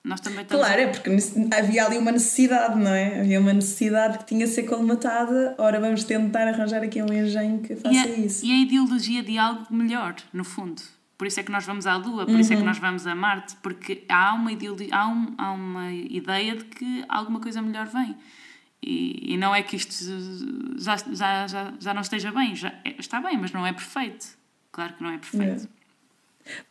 Nós 0.04 0.20
também 0.20 0.42
estamos 0.42 0.64
claro, 0.64 0.80
a... 0.80 0.84
é 0.84 0.86
porque 0.86 1.10
havia 1.54 1.84
ali 1.84 1.98
uma 1.98 2.12
necessidade, 2.12 2.78
não 2.78 2.92
é? 2.92 3.20
Havia 3.20 3.40
uma 3.40 3.52
necessidade 3.52 4.18
que 4.18 4.26
tinha 4.26 4.46
de 4.46 4.52
ser 4.52 4.62
colmatada. 4.62 5.54
Ora, 5.58 5.80
vamos 5.80 6.04
tentar 6.04 6.46
arranjar 6.46 6.82
aqui 6.82 7.02
um 7.02 7.12
engenho 7.12 7.60
que 7.60 7.74
faça 7.74 7.94
e 7.94 7.98
a, 7.98 8.06
isso. 8.06 8.46
E 8.46 8.52
a 8.52 8.56
ideologia 8.58 9.22
de 9.22 9.36
algo 9.38 9.66
melhor, 9.74 10.14
no 10.32 10.44
fundo. 10.44 10.80
Por 11.18 11.26
isso 11.26 11.40
é 11.40 11.42
que 11.42 11.50
nós 11.50 11.66
vamos 11.66 11.84
à 11.84 11.96
Lua, 11.96 12.24
por 12.24 12.32
uhum. 12.32 12.40
isso 12.40 12.52
é 12.52 12.56
que 12.56 12.62
uhum. 12.62 12.68
nós 12.68 12.78
vamos 12.78 13.04
a 13.04 13.14
Marte, 13.14 13.56
porque 13.60 14.04
há 14.08 14.32
uma, 14.34 14.52
ideologia, 14.52 14.88
há, 14.92 15.08
um, 15.08 15.34
há 15.36 15.50
uma 15.50 15.92
ideia 15.92 16.54
de 16.54 16.64
que 16.64 17.04
alguma 17.08 17.40
coisa 17.40 17.60
melhor 17.60 17.88
vem. 17.88 18.16
E, 18.80 19.34
e 19.34 19.36
não 19.36 19.52
é 19.52 19.60
que 19.60 19.74
isto 19.74 19.92
já, 20.78 20.96
já, 20.96 21.46
já, 21.48 21.74
já 21.80 21.92
não 21.92 22.02
esteja 22.02 22.30
bem, 22.30 22.54
já, 22.54 22.68
é, 22.84 22.94
está 23.00 23.20
bem, 23.20 23.36
mas 23.36 23.50
não 23.50 23.66
é 23.66 23.72
perfeito. 23.72 24.38
Claro 24.70 24.94
que 24.94 25.02
não 25.02 25.10
é 25.10 25.18
perfeito. 25.18 25.68
É. 25.74 25.78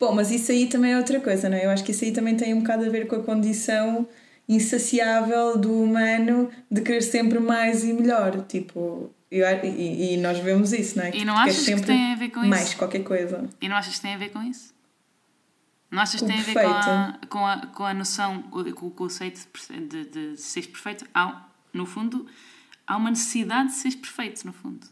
Bom, 0.00 0.14
mas 0.14 0.30
isso 0.30 0.50
aí 0.50 0.66
também 0.66 0.92
é 0.92 0.96
outra 0.96 1.20
coisa, 1.20 1.50
não 1.50 1.58
é? 1.58 1.66
Eu 1.66 1.70
acho 1.70 1.84
que 1.84 1.90
isso 1.90 2.04
aí 2.04 2.12
também 2.12 2.34
tem 2.34 2.54
um 2.54 2.60
bocado 2.60 2.86
a 2.86 2.88
ver 2.88 3.06
com 3.06 3.16
a 3.16 3.22
condição 3.22 4.08
insaciável 4.48 5.58
do 5.58 5.82
humano 5.82 6.50
de 6.70 6.80
querer 6.80 7.02
sempre 7.02 7.38
mais 7.38 7.84
e 7.84 7.92
melhor. 7.92 8.46
Tipo, 8.46 9.12
eu, 9.30 9.46
e, 9.64 10.14
e, 10.14 10.16
nós 10.16 10.38
vemos 10.38 10.72
isso, 10.72 10.96
não 10.96 11.04
é? 11.04 11.10
E 11.14 11.24
não 11.24 11.36
achas 11.36 11.64
que 11.64 11.82
tem 11.82 12.12
a 12.12 12.16
ver 12.16 12.30
com 12.30 12.40
isso? 12.40 12.48
Mais 12.48 12.74
qualquer 12.74 13.04
coisa. 13.04 13.48
E 13.60 13.68
não 13.68 13.76
achas 13.76 13.96
que 13.96 14.00
tem 14.00 14.14
a 14.14 14.18
ver 14.18 14.30
com 14.30 14.42
isso? 14.42 14.74
Não 15.90 16.02
achas 16.02 16.20
que 16.20 16.26
tem 16.26 16.38
a 16.38 16.42
ver 16.42 16.54
com 16.54 16.68
a, 16.68 17.20
com 17.28 17.46
a, 17.46 17.66
com 17.66 17.84
a 17.84 17.94
noção, 17.94 18.42
com 18.42 18.86
o 18.86 18.90
conceito 18.90 19.46
de, 19.70 20.04
de, 20.04 20.32
de 20.32 20.36
ser 20.36 20.66
perfeito? 20.66 21.06
Há, 21.14 21.46
no 21.72 21.86
fundo, 21.86 22.26
há 22.86 22.96
uma 22.96 23.10
necessidade 23.10 23.68
de 23.68 23.74
seres 23.74 23.96
perfeito, 23.96 24.46
no 24.46 24.52
fundo. 24.52 24.86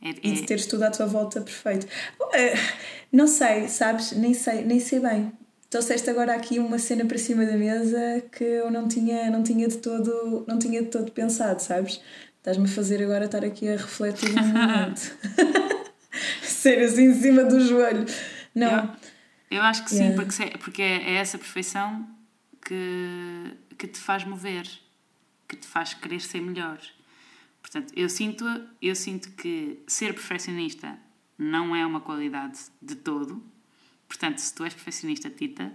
É, 0.00 0.10
é... 0.10 0.12
E 0.22 0.32
de 0.32 0.42
teres 0.42 0.66
tudo 0.66 0.84
à 0.84 0.90
tua 0.90 1.06
volta 1.06 1.40
perfeito. 1.40 1.86
Eh, 2.32 2.54
não 3.10 3.26
sei, 3.26 3.68
sabes? 3.68 4.12
Nem 4.12 4.34
sei, 4.34 4.64
nem 4.64 4.78
sei 4.78 5.00
bem. 5.00 5.32
Trouxeste 5.70 6.08
agora 6.10 6.34
aqui 6.34 6.58
uma 6.58 6.78
cena 6.78 7.04
para 7.04 7.18
cima 7.18 7.44
da 7.44 7.56
mesa 7.56 8.22
que 8.30 8.44
eu 8.44 8.70
não 8.70 8.86
tinha, 8.86 9.30
não 9.30 9.42
tinha 9.42 9.66
de 9.66 9.78
todo, 9.78 10.44
não 10.46 10.58
tinha 10.58 10.82
de 10.82 10.88
todo 10.88 11.10
pensado, 11.10 11.60
sabes? 11.60 12.00
Estás-me 12.44 12.66
a 12.66 12.68
fazer 12.68 13.02
agora 13.02 13.24
estar 13.24 13.42
aqui 13.42 13.66
a 13.66 13.72
refletir 13.72 14.28
um 14.38 14.46
momento. 14.48 15.16
Ser 16.42 16.78
assim 16.84 17.04
em 17.04 17.14
cima 17.14 17.42
do 17.42 17.58
joelho. 17.58 18.04
Não. 18.54 18.94
Eu, 19.50 19.56
eu 19.56 19.62
acho 19.62 19.82
que 19.86 19.94
yeah. 19.94 20.10
sim, 20.10 20.26
porque, 20.26 20.58
porque 20.58 20.82
é, 20.82 21.12
é 21.12 21.14
essa 21.14 21.38
perfeição 21.38 22.06
que, 22.62 23.50
que 23.78 23.86
te 23.86 23.98
faz 23.98 24.24
mover 24.24 24.68
que 25.48 25.56
te 25.56 25.66
faz 25.66 25.94
querer 25.94 26.20
ser 26.20 26.42
melhor. 26.42 26.78
Portanto, 27.62 27.94
eu 27.96 28.10
sinto, 28.10 28.44
eu 28.82 28.94
sinto 28.94 29.30
que 29.30 29.82
ser 29.86 30.12
perfeccionista 30.12 30.98
não 31.38 31.74
é 31.74 31.86
uma 31.86 32.02
qualidade 32.02 32.58
de 32.82 32.94
todo. 32.94 33.42
Portanto, 34.06 34.36
se 34.36 34.54
tu 34.54 34.64
és 34.64 34.74
perfeccionista, 34.74 35.30
Tita, 35.30 35.72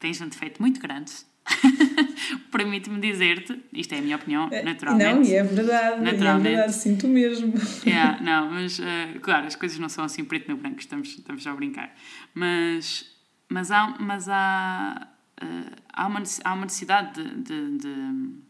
tens 0.00 0.20
um 0.20 0.28
defeito 0.28 0.60
muito 0.60 0.80
grande. 0.80 1.12
Permite-me 2.50 3.00
dizer-te, 3.00 3.60
isto 3.72 3.94
é 3.94 3.98
a 3.98 4.02
minha 4.02 4.16
opinião, 4.16 4.48
é, 4.50 4.62
naturalmente. 4.62 5.14
Não, 5.14 5.22
e 5.22 5.34
é 5.34 5.42
verdade, 5.42 6.02
naturalmente. 6.02 6.48
é 6.48 6.50
verdade, 6.50 6.74
sinto 6.74 7.08
mesmo. 7.08 7.54
Yeah, 7.86 8.20
não, 8.22 8.50
mas 8.50 8.78
uh, 8.78 9.20
claro, 9.20 9.46
as 9.46 9.56
coisas 9.56 9.78
não 9.78 9.88
são 9.88 10.04
assim 10.04 10.24
preto 10.24 10.50
no 10.50 10.56
branco, 10.56 10.78
estamos, 10.80 11.08
estamos 11.08 11.46
a 11.46 11.54
brincar. 11.54 11.94
Mas, 12.34 13.06
mas 13.48 13.70
há, 13.70 13.96
mas 13.98 14.28
há, 14.28 15.08
uh, 15.42 15.76
há, 15.92 16.06
uma, 16.06 16.22
há 16.44 16.52
uma 16.52 16.64
necessidade 16.64 17.22
de, 17.22 17.42
de, 17.42 17.78
de 17.78 18.49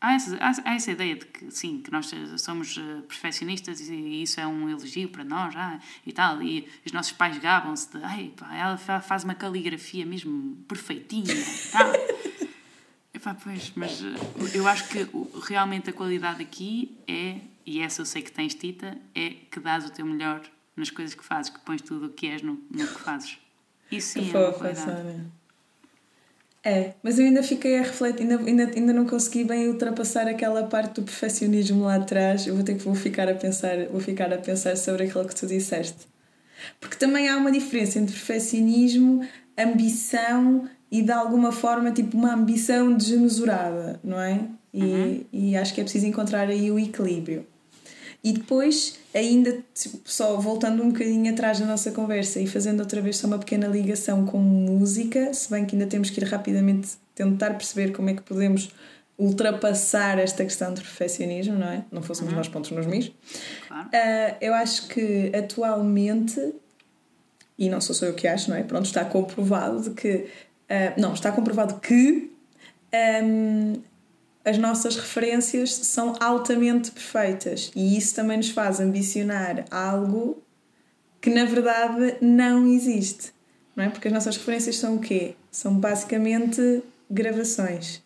há 0.00 0.14
essa, 0.14 0.38
há 0.64 0.74
essa 0.74 0.90
ideia 0.90 1.16
de 1.16 1.26
que 1.26 1.50
sim, 1.50 1.80
que 1.82 1.90
nós 1.90 2.10
somos 2.38 2.78
eh, 2.78 3.02
perfeccionistas 3.06 3.80
e 3.80 4.22
isso 4.22 4.40
é 4.40 4.46
um 4.46 4.68
elogio 4.68 5.08
para 5.10 5.22
nós 5.22 5.54
ah, 5.56 5.78
e 6.06 6.12
tal, 6.12 6.42
e 6.42 6.66
os 6.84 6.92
nossos 6.92 7.12
pais 7.12 7.38
gabam-se 7.38 7.90
de 7.90 7.98
Ei, 7.98 8.30
pá, 8.30 8.54
ela 8.54 8.78
faz 8.78 9.24
uma 9.24 9.34
caligrafia 9.34 10.06
mesmo 10.06 10.56
perfeitinha 10.66 11.34
e 11.34 11.70
tal. 11.70 11.92
Epá, 13.12 13.34
pois, 13.34 13.72
mas 13.74 14.02
eh, 14.02 14.56
eu 14.56 14.66
acho 14.66 14.88
que 14.88 15.06
realmente 15.46 15.90
a 15.90 15.92
qualidade 15.92 16.40
aqui 16.40 16.96
é, 17.06 17.40
e 17.66 17.80
essa 17.80 18.00
eu 18.00 18.06
sei 18.06 18.22
que 18.22 18.32
tens, 18.32 18.54
Tita, 18.54 18.96
é 19.14 19.30
que 19.50 19.60
dás 19.60 19.84
o 19.84 19.90
teu 19.90 20.06
melhor 20.06 20.40
nas 20.74 20.88
coisas 20.88 21.14
que 21.14 21.24
fazes, 21.24 21.52
que 21.52 21.60
pões 21.60 21.82
tudo 21.82 22.06
o 22.06 22.10
que 22.10 22.26
és 22.26 22.40
no, 22.40 22.58
no 22.70 22.86
que 22.86 23.00
fazes. 23.00 23.38
Isso 23.90 24.14
sim 24.14 24.30
que 24.30 24.36
é 24.36 24.38
uma 24.38 24.52
qualidade. 24.52 25.39
É, 26.62 26.92
mas 27.02 27.18
eu 27.18 27.24
ainda 27.24 27.42
fiquei 27.42 27.78
a 27.78 27.82
refletir, 27.82 28.22
ainda, 28.22 28.38
ainda, 28.38 28.70
ainda 28.76 28.92
não 28.92 29.06
consegui 29.06 29.44
bem 29.44 29.68
ultrapassar 29.68 30.28
aquela 30.28 30.64
parte 30.64 30.96
do 30.96 31.02
perfeccionismo 31.02 31.84
lá 31.84 31.96
atrás. 31.96 32.46
Eu 32.46 32.54
vou 32.54 32.62
ter 32.62 32.74
que 32.74 32.84
vou 32.84 32.94
ficar 32.94 33.28
a 33.28 33.34
pensar, 33.34 33.86
vou 33.86 34.00
ficar 34.00 34.32
a 34.32 34.36
pensar 34.36 34.76
sobre 34.76 35.04
aquilo 35.04 35.26
que 35.26 35.34
tu 35.34 35.46
disseste. 35.46 36.06
Porque 36.78 36.96
também 36.96 37.28
há 37.28 37.36
uma 37.38 37.50
diferença 37.50 37.98
entre 37.98 38.14
perfeccionismo, 38.14 39.26
ambição 39.56 40.68
e 40.90 41.00
de 41.00 41.12
alguma 41.12 41.50
forma 41.50 41.92
tipo 41.92 42.16
uma 42.16 42.34
ambição 42.34 42.92
desmesurada, 42.94 43.98
não 44.04 44.20
é? 44.20 44.40
E, 44.72 44.82
uhum. 44.82 45.24
e 45.32 45.56
acho 45.56 45.72
que 45.72 45.80
é 45.80 45.84
preciso 45.84 46.06
encontrar 46.06 46.48
aí 46.48 46.70
o 46.70 46.78
equilíbrio. 46.78 47.46
E 48.22 48.32
depois, 48.32 48.98
ainda 49.14 49.62
só 50.04 50.36
voltando 50.36 50.82
um 50.82 50.90
bocadinho 50.90 51.32
atrás 51.32 51.58
na 51.58 51.66
nossa 51.66 51.90
conversa 51.90 52.38
e 52.38 52.46
fazendo 52.46 52.80
outra 52.80 53.00
vez 53.00 53.16
só 53.16 53.26
uma 53.26 53.38
pequena 53.38 53.66
ligação 53.66 54.26
com 54.26 54.38
música, 54.38 55.32
se 55.32 55.50
bem 55.50 55.64
que 55.64 55.74
ainda 55.74 55.86
temos 55.86 56.10
que 56.10 56.20
ir 56.20 56.24
rapidamente 56.24 56.90
tentar 57.14 57.54
perceber 57.54 57.92
como 57.92 58.10
é 58.10 58.14
que 58.14 58.22
podemos 58.22 58.70
ultrapassar 59.18 60.18
esta 60.18 60.44
questão 60.44 60.72
de 60.72 60.80
perfeccionismo, 60.80 61.58
não 61.58 61.68
é? 61.68 61.84
Não 61.90 62.02
fôssemos 62.02 62.32
uhum. 62.32 62.38
nós 62.38 62.48
pontos 62.48 62.70
nos 62.70 62.86
mis. 62.86 63.12
Claro. 63.68 63.88
Uh, 63.88 64.36
eu 64.40 64.54
acho 64.54 64.88
que 64.88 65.32
atualmente, 65.34 66.54
e 67.58 67.68
não 67.68 67.80
sou 67.80 67.94
só 67.94 68.06
eu 68.06 68.14
que 68.14 68.26
acho, 68.26 68.50
não 68.50 68.56
é? 68.56 68.62
Pronto, 68.62 68.86
está 68.86 69.04
comprovado 69.04 69.80
de 69.82 69.90
que. 69.90 70.28
Uh, 70.70 71.00
não, 71.00 71.14
está 71.14 71.32
comprovado 71.32 71.80
que 71.80 72.30
um, 73.22 73.80
as 74.44 74.56
nossas 74.56 74.96
referências 74.96 75.72
são 75.72 76.14
altamente 76.18 76.90
perfeitas 76.90 77.70
e 77.76 77.96
isso 77.96 78.14
também 78.14 78.38
nos 78.38 78.50
faz 78.50 78.80
ambicionar 78.80 79.64
algo 79.70 80.42
que 81.20 81.30
na 81.30 81.44
verdade 81.44 82.16
não 82.20 82.66
existe, 82.66 83.32
não 83.76 83.84
é? 83.84 83.90
Porque 83.90 84.08
as 84.08 84.14
nossas 84.14 84.36
referências 84.36 84.76
são 84.76 84.96
o 84.96 84.98
quê? 84.98 85.34
São 85.50 85.74
basicamente 85.74 86.82
gravações. 87.10 88.02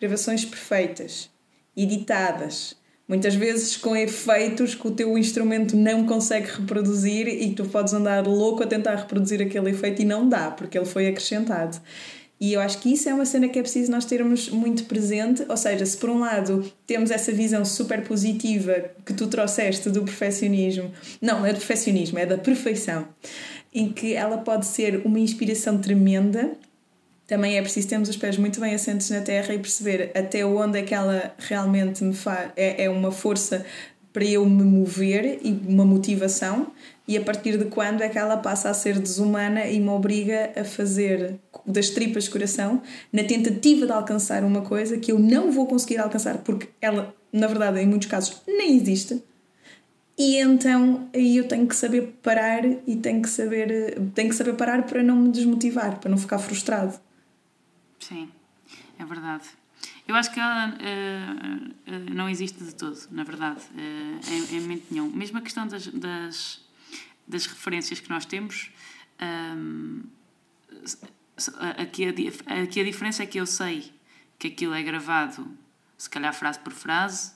Gravações 0.00 0.44
perfeitas, 0.44 1.30
editadas, 1.76 2.76
muitas 3.08 3.34
vezes 3.34 3.76
com 3.76 3.96
efeitos 3.96 4.74
que 4.74 4.88
o 4.88 4.90
teu 4.90 5.16
instrumento 5.16 5.76
não 5.76 6.04
consegue 6.04 6.50
reproduzir 6.50 7.28
e 7.28 7.54
tu 7.54 7.64
podes 7.66 7.94
andar 7.94 8.26
louco 8.26 8.64
a 8.64 8.66
tentar 8.66 8.96
reproduzir 8.96 9.40
aquele 9.40 9.70
efeito 9.70 10.02
e 10.02 10.04
não 10.04 10.28
dá, 10.28 10.50
porque 10.50 10.76
ele 10.76 10.86
foi 10.86 11.06
acrescentado. 11.06 11.80
E 12.38 12.52
eu 12.52 12.60
acho 12.60 12.78
que 12.78 12.92
isso 12.92 13.08
é 13.08 13.14
uma 13.14 13.24
cena 13.24 13.48
que 13.48 13.58
é 13.58 13.62
preciso 13.62 13.90
nós 13.90 14.04
termos 14.04 14.50
muito 14.50 14.84
presente. 14.84 15.44
Ou 15.48 15.56
seja, 15.56 15.86
se 15.86 15.96
por 15.96 16.10
um 16.10 16.18
lado 16.18 16.70
temos 16.86 17.10
essa 17.10 17.32
visão 17.32 17.64
super 17.64 18.02
positiva 18.02 18.90
que 19.04 19.14
tu 19.14 19.26
trouxeste 19.26 19.88
do 19.88 20.02
perfeccionismo, 20.02 20.92
não, 21.20 21.46
é 21.46 21.52
do 21.52 21.58
perfeccionismo, 21.58 22.18
é 22.18 22.26
da 22.26 22.36
perfeição, 22.36 23.08
em 23.72 23.90
que 23.90 24.12
ela 24.12 24.38
pode 24.38 24.66
ser 24.66 25.00
uma 25.04 25.18
inspiração 25.18 25.78
tremenda, 25.78 26.52
também 27.26 27.56
é 27.56 27.62
preciso 27.62 27.88
termos 27.88 28.08
os 28.08 28.16
pés 28.16 28.36
muito 28.36 28.60
bem 28.60 28.74
assentes 28.74 29.10
na 29.10 29.20
terra 29.20 29.52
e 29.52 29.58
perceber 29.58 30.12
até 30.14 30.46
onde 30.46 30.78
é 30.78 30.82
que 30.82 30.94
ela 30.94 31.34
realmente 31.38 32.04
me 32.04 32.14
faz. 32.14 32.52
É, 32.54 32.84
é 32.84 32.90
uma 32.90 33.10
força 33.10 33.66
para 34.16 34.24
eu 34.24 34.46
me 34.46 34.62
mover 34.62 35.40
e 35.42 35.52
uma 35.68 35.84
motivação, 35.84 36.68
e 37.06 37.18
a 37.18 37.20
partir 37.20 37.58
de 37.58 37.66
quando 37.66 38.00
é 38.00 38.08
que 38.08 38.16
ela 38.16 38.38
passa 38.38 38.70
a 38.70 38.72
ser 38.72 38.98
desumana 38.98 39.66
e 39.66 39.78
me 39.78 39.90
obriga 39.90 40.52
a 40.56 40.64
fazer 40.64 41.38
das 41.66 41.90
tripas 41.90 42.24
de 42.24 42.30
coração 42.30 42.80
na 43.12 43.24
tentativa 43.24 43.84
de 43.84 43.92
alcançar 43.92 44.42
uma 44.42 44.62
coisa 44.62 44.96
que 44.96 45.12
eu 45.12 45.18
não 45.18 45.52
vou 45.52 45.66
conseguir 45.66 45.98
alcançar 45.98 46.38
porque 46.38 46.66
ela, 46.80 47.14
na 47.30 47.46
verdade, 47.46 47.78
em 47.78 47.86
muitos 47.86 48.08
casos, 48.08 48.40
nem 48.48 48.74
existe. 48.74 49.22
E 50.16 50.38
então 50.38 51.10
aí 51.12 51.36
eu 51.36 51.46
tenho 51.46 51.66
que 51.66 51.76
saber 51.76 52.16
parar 52.22 52.64
e 52.64 52.96
tenho 52.96 53.20
que 53.20 53.28
saber, 53.28 54.00
tenho 54.14 54.30
que 54.30 54.34
saber 54.34 54.54
parar 54.54 54.84
para 54.84 55.02
não 55.02 55.14
me 55.14 55.30
desmotivar, 55.30 56.00
para 56.00 56.08
não 56.08 56.16
ficar 56.16 56.38
frustrado. 56.38 56.98
Sim, 58.00 58.30
é 58.98 59.04
verdade. 59.04 59.44
Eu 60.06 60.14
acho 60.14 60.32
que 60.32 60.38
ela 60.38 60.68
uh, 60.68 61.90
uh, 61.90 62.14
não 62.14 62.28
existe 62.28 62.62
de 62.62 62.74
todo, 62.74 62.96
na 63.10 63.24
verdade, 63.24 63.60
uh, 63.60 64.30
em, 64.30 64.56
em 64.56 64.60
momento 64.60 64.84
nenhum. 64.90 65.10
Mesmo 65.10 65.38
a 65.38 65.40
questão 65.40 65.66
das, 65.66 65.88
das, 65.88 66.64
das 67.26 67.46
referências 67.46 67.98
que 67.98 68.08
nós 68.08 68.24
temos, 68.24 68.70
um, 69.20 70.04
aqui, 71.76 72.04
a, 72.06 72.62
aqui 72.62 72.80
a 72.80 72.84
diferença 72.84 73.22
é 73.22 73.26
que 73.26 73.38
eu 73.38 73.46
sei 73.46 73.92
que 74.38 74.48
aquilo 74.48 74.74
é 74.74 74.82
gravado, 74.82 75.56
se 75.98 76.08
calhar 76.08 76.32
frase 76.32 76.60
por 76.60 76.72
frase, 76.72 77.32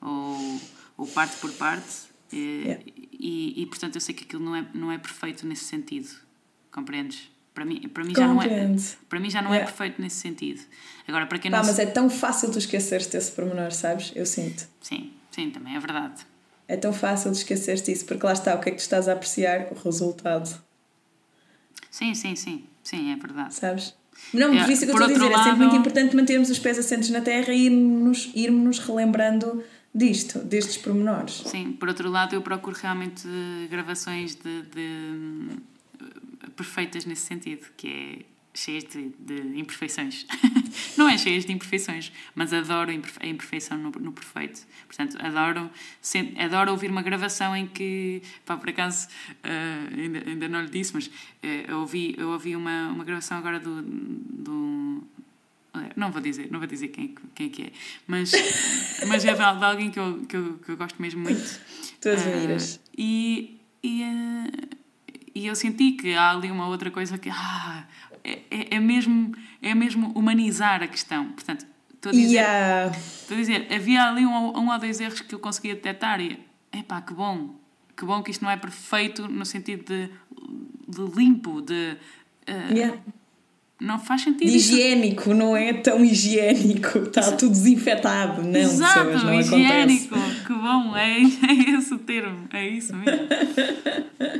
ou, 0.00 0.60
ou 0.96 1.06
parte 1.06 1.36
por 1.38 1.52
parte, 1.52 2.08
yeah. 2.32 2.82
e, 3.12 3.62
e, 3.62 3.66
portanto 3.66 3.96
eu 3.96 4.00
sei 4.00 4.14
que 4.14 4.24
aquilo 4.24 4.44
não 4.44 4.56
é, 4.56 4.66
não 4.74 4.90
é 4.90 4.98
perfeito 4.98 5.46
nesse 5.46 5.64
sentido. 5.64 6.08
Compreendes? 6.72 7.30
Para 7.58 7.64
mim, 7.64 7.80
para 7.92 8.04
mim, 8.04 8.14
já 8.14 8.28
não 8.28 8.40
é, 8.40 8.76
para 9.08 9.18
mim 9.18 9.30
já 9.30 9.42
não 9.42 9.52
é 9.52 9.58
perfeito 9.58 10.00
nesse 10.00 10.14
sentido. 10.14 10.60
Agora, 11.08 11.26
para 11.26 11.40
quem 11.40 11.50
Pá, 11.50 11.56
não 11.56 11.66
mas 11.66 11.74
se... 11.74 11.82
é 11.82 11.86
tão 11.86 12.08
fácil 12.08 12.52
tu 12.52 12.58
esqueceres 12.58 13.08
desse 13.08 13.32
pormenor, 13.32 13.72
sabes? 13.72 14.12
Eu 14.14 14.24
sinto. 14.24 14.68
Sim, 14.80 15.10
sim, 15.32 15.50
também 15.50 15.74
é 15.74 15.80
verdade. 15.80 16.24
É 16.68 16.76
tão 16.76 16.92
fácil 16.92 17.32
de 17.32 17.38
esqueceres 17.38 17.82
disso, 17.82 18.06
porque 18.06 18.24
lá 18.24 18.32
está, 18.32 18.54
o 18.54 18.60
que 18.60 18.68
é 18.68 18.70
que 18.70 18.78
tu 18.78 18.82
estás 18.82 19.08
a 19.08 19.12
apreciar? 19.12 19.72
O 19.72 19.74
resultado. 19.74 20.48
Sim, 21.90 22.14
sim, 22.14 22.36
sim, 22.36 22.64
sim, 22.84 23.12
é 23.12 23.16
verdade. 23.16 23.52
Sabes? 23.54 23.92
Não, 24.32 24.54
é, 24.54 24.62
por 24.62 24.70
isso 24.70 24.84
que 24.84 24.92
eu 24.92 24.94
estou 24.94 25.08
a 25.08 25.12
dizer, 25.12 25.28
lado... 25.28 25.40
é 25.40 25.50
sempre 25.50 25.58
muito 25.66 25.74
importante 25.74 26.14
mantermos 26.14 26.50
os 26.50 26.60
pés 26.60 26.78
assentes 26.78 27.10
na 27.10 27.22
terra 27.22 27.52
e 27.52 27.66
irmos, 27.66 28.30
irmos 28.36 28.78
relembrando 28.78 29.64
disto, 29.92 30.38
destes 30.38 30.76
pormenores. 30.76 31.42
Sim, 31.44 31.72
por 31.72 31.88
outro 31.88 32.08
lado, 32.08 32.36
eu 32.36 32.40
procuro 32.40 32.78
realmente 32.80 33.26
gravações 33.68 34.36
de, 34.36 34.62
de 34.62 35.58
perfeitas 36.58 37.04
nesse 37.04 37.22
sentido, 37.22 37.68
que 37.76 37.88
é 37.88 38.38
cheias 38.52 38.84
de, 38.84 39.10
de 39.20 39.58
imperfeições. 39.58 40.26
não 40.98 41.08
é 41.08 41.16
cheias 41.16 41.44
de 41.44 41.52
imperfeições, 41.52 42.12
mas 42.34 42.52
adoro 42.52 42.90
a 42.90 43.26
imperfeição 43.26 43.78
no, 43.78 43.90
no 43.90 44.12
perfeito. 44.12 44.66
Portanto, 44.86 45.16
adoro, 45.20 45.70
adoro 46.36 46.72
ouvir 46.72 46.90
uma 46.90 47.02
gravação 47.02 47.56
em 47.56 47.68
que, 47.68 48.20
pá, 48.44 48.56
por 48.56 48.68
acaso, 48.68 49.08
uh, 49.08 49.96
ainda, 49.96 50.28
ainda 50.28 50.48
não 50.48 50.62
lhe 50.62 50.70
disse, 50.70 50.92
mas 50.92 51.06
uh, 51.06 51.10
eu 51.68 51.78
ouvi, 51.78 52.16
eu 52.18 52.30
ouvi 52.30 52.56
uma, 52.56 52.88
uma 52.88 53.04
gravação 53.04 53.38
agora 53.38 53.60
do, 53.60 53.80
do 53.82 55.06
não 55.94 56.10
vou 56.10 56.20
dizer, 56.20 56.50
não 56.50 56.58
vou 56.58 56.66
dizer 56.66 56.88
quem, 56.88 57.14
quem 57.34 57.46
é 57.46 57.50
que 57.50 57.62
é, 57.62 57.72
mas, 58.06 58.32
mas 59.06 59.24
é 59.24 59.32
de, 59.32 59.38
de 59.38 59.64
alguém 59.64 59.90
que 59.90 60.00
eu, 60.00 60.24
que, 60.28 60.36
eu, 60.36 60.58
que 60.58 60.70
eu 60.70 60.76
gosto 60.76 61.00
mesmo 61.00 61.22
muito. 61.22 61.60
Tu 62.00 62.08
admiras. 62.08 62.76
Uh, 62.76 62.80
e, 62.96 63.60
e 63.82 64.02
uh, 64.02 64.77
e 65.38 65.46
eu 65.46 65.54
senti 65.54 65.92
que 65.92 66.14
há 66.14 66.30
ali 66.30 66.50
uma 66.50 66.66
outra 66.66 66.90
coisa 66.90 67.16
que 67.16 67.30
ah, 67.30 67.84
é, 68.24 68.40
é, 68.50 68.74
é 68.74 68.80
mesmo, 68.80 69.32
é 69.62 69.72
mesmo 69.72 70.10
humanizar 70.16 70.82
a 70.82 70.88
questão. 70.88 71.26
Portanto, 71.26 71.64
estou 71.94 72.10
a 72.10 72.12
dizer, 72.12 72.34
yeah. 72.34 72.96
estou 72.96 73.36
a 73.36 73.40
dizer 73.40 73.72
havia 73.72 74.02
ali 74.02 74.26
um, 74.26 74.58
um 74.58 74.72
ou 74.72 74.78
dois 74.80 75.00
erros 75.00 75.20
que 75.20 75.32
eu 75.32 75.38
conseguia 75.38 75.76
detectar 75.76 76.20
e 76.20 76.40
epá, 76.72 77.00
que 77.00 77.14
bom, 77.14 77.54
que 77.96 78.04
bom 78.04 78.20
que 78.20 78.32
isto 78.32 78.42
não 78.42 78.50
é 78.50 78.56
perfeito 78.56 79.28
no 79.28 79.46
sentido 79.46 79.84
de, 79.84 80.10
de 80.88 81.16
limpo, 81.16 81.62
de. 81.62 81.96
Uh, 82.48 82.74
yeah. 82.74 82.98
Não 83.80 84.00
faz 84.00 84.22
sentido. 84.22 84.50
De 84.50 84.56
higiênico, 84.56 85.32
não 85.32 85.56
é 85.56 85.72
tão 85.72 86.04
higiênico, 86.04 86.98
está 86.98 87.30
tudo 87.30 87.52
desinfetado. 87.52 88.42
Não, 88.42 88.58
Exato, 88.58 89.04
pessoas, 89.04 89.22
não 89.22 89.34
higiênico, 89.38 90.16
acontece. 90.16 90.44
que 90.44 90.52
bom, 90.52 90.96
é, 90.96 91.20
é 91.46 91.78
esse 91.78 91.94
o 91.94 91.98
termo, 91.98 92.48
é 92.52 92.68
isso 92.68 92.96
mesmo. 92.96 93.28